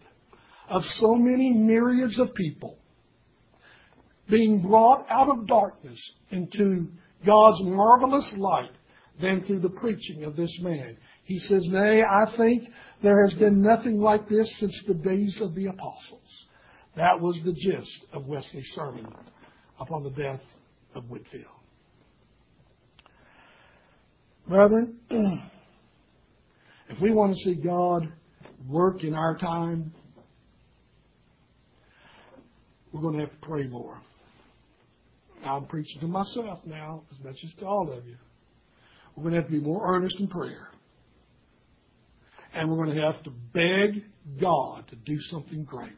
[0.70, 2.78] of so many myriads of people
[4.30, 6.00] being brought out of darkness
[6.30, 6.88] into
[7.26, 8.72] God's marvelous light
[9.20, 12.70] than through the preaching of this man?" He says, "Nay, I think
[13.02, 16.46] there has been nothing like this since the days of the apostles."
[16.96, 19.08] That was the gist of Wesley's sermon
[19.80, 20.42] upon the death
[20.96, 21.46] of Whitefield.
[24.48, 25.00] Brethren,
[26.90, 28.12] if we want to see God
[28.68, 29.94] work in our time,
[32.92, 34.02] we're going to have to pray more.
[35.46, 38.18] I'm preaching to myself now as much as to all of you.
[39.20, 40.70] We're going to have to be more earnest in prayer.
[42.54, 44.06] And we're going to have to beg
[44.40, 45.92] God to do something great.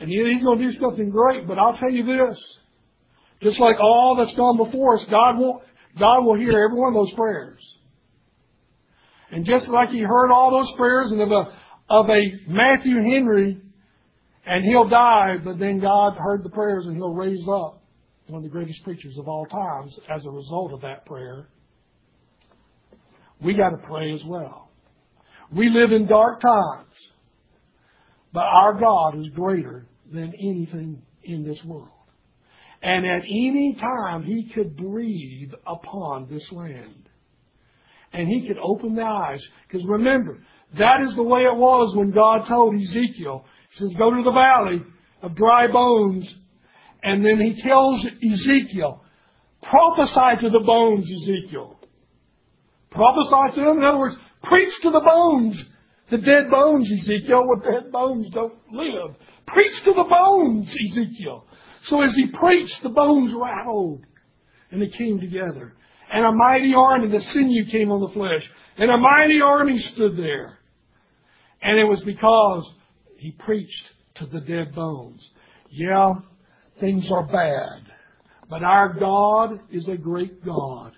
[0.00, 2.36] And he's going to do something great, but I'll tell you this.
[3.42, 5.62] Just like all that's gone before us, God will,
[5.96, 7.60] God will hear every one of those prayers.
[9.30, 11.52] And just like he heard all those prayers and of a,
[11.90, 13.60] of a Matthew Henry,
[14.44, 17.78] and he'll die, but then God heard the prayers and he'll raise up
[18.28, 21.48] one of the greatest preachers of all times as a result of that prayer.
[23.40, 24.70] We got to pray as well.
[25.52, 26.92] We live in dark times.
[28.32, 31.88] But our God is greater than anything in this world.
[32.82, 37.08] And at any time, He could breathe upon this land.
[38.12, 39.44] And He could open the eyes.
[39.66, 40.38] Because remember,
[40.78, 43.44] that is the way it was when God told Ezekiel.
[43.70, 44.82] He says, go to the valley
[45.22, 46.28] of dry bones.
[47.02, 49.04] And then He tells Ezekiel,
[49.62, 51.78] prophesy to the bones, Ezekiel.
[52.90, 53.78] Prophesy to them.
[53.78, 55.64] In other words, preach to the bones
[56.10, 59.14] the dead bones, Ezekiel, with dead bones don't live.
[59.46, 61.44] Preach to the bones, Ezekiel.
[61.82, 64.04] So as he preached, the bones rattled
[64.70, 65.74] and they came together.
[66.10, 68.42] And a mighty army, the sinew came on the flesh.
[68.78, 70.58] And a mighty army stood there.
[71.60, 72.72] And it was because
[73.18, 73.84] he preached
[74.14, 75.22] to the dead bones.
[75.70, 76.14] Yeah,
[76.80, 77.82] things are bad.
[78.48, 80.92] But our God is a great God.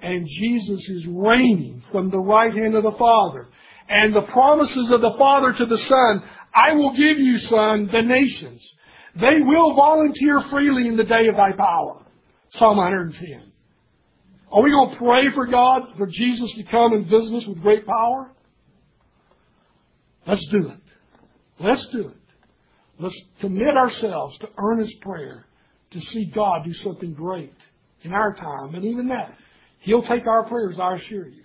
[0.00, 3.48] And Jesus is reigning from the right hand of the Father
[3.88, 6.22] and the promises of the Father to the Son,
[6.54, 8.62] I will give you, Son, the nations.
[9.14, 12.02] They will volunteer freely in the day of thy power.
[12.50, 13.52] Psalm 110.
[14.50, 17.60] Are we going to pray for God, for Jesus to come and visit us with
[17.60, 18.30] great power?
[20.26, 20.80] Let's do it.
[21.60, 22.16] Let's do it.
[22.98, 25.46] Let's commit ourselves to earnest prayer
[25.90, 27.54] to see God do something great
[28.02, 28.74] in our time.
[28.74, 29.34] And even that,
[29.80, 31.44] He'll take our prayers, I assure you.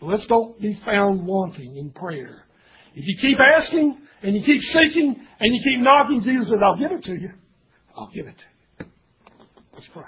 [0.00, 2.46] But let's don't be found wanting in prayer.
[2.94, 6.78] If you keep asking and you keep seeking and you keep knocking, Jesus said, I'll
[6.78, 7.30] give it to you.
[7.94, 8.90] I'll give it to you.
[9.74, 10.04] Let's pray.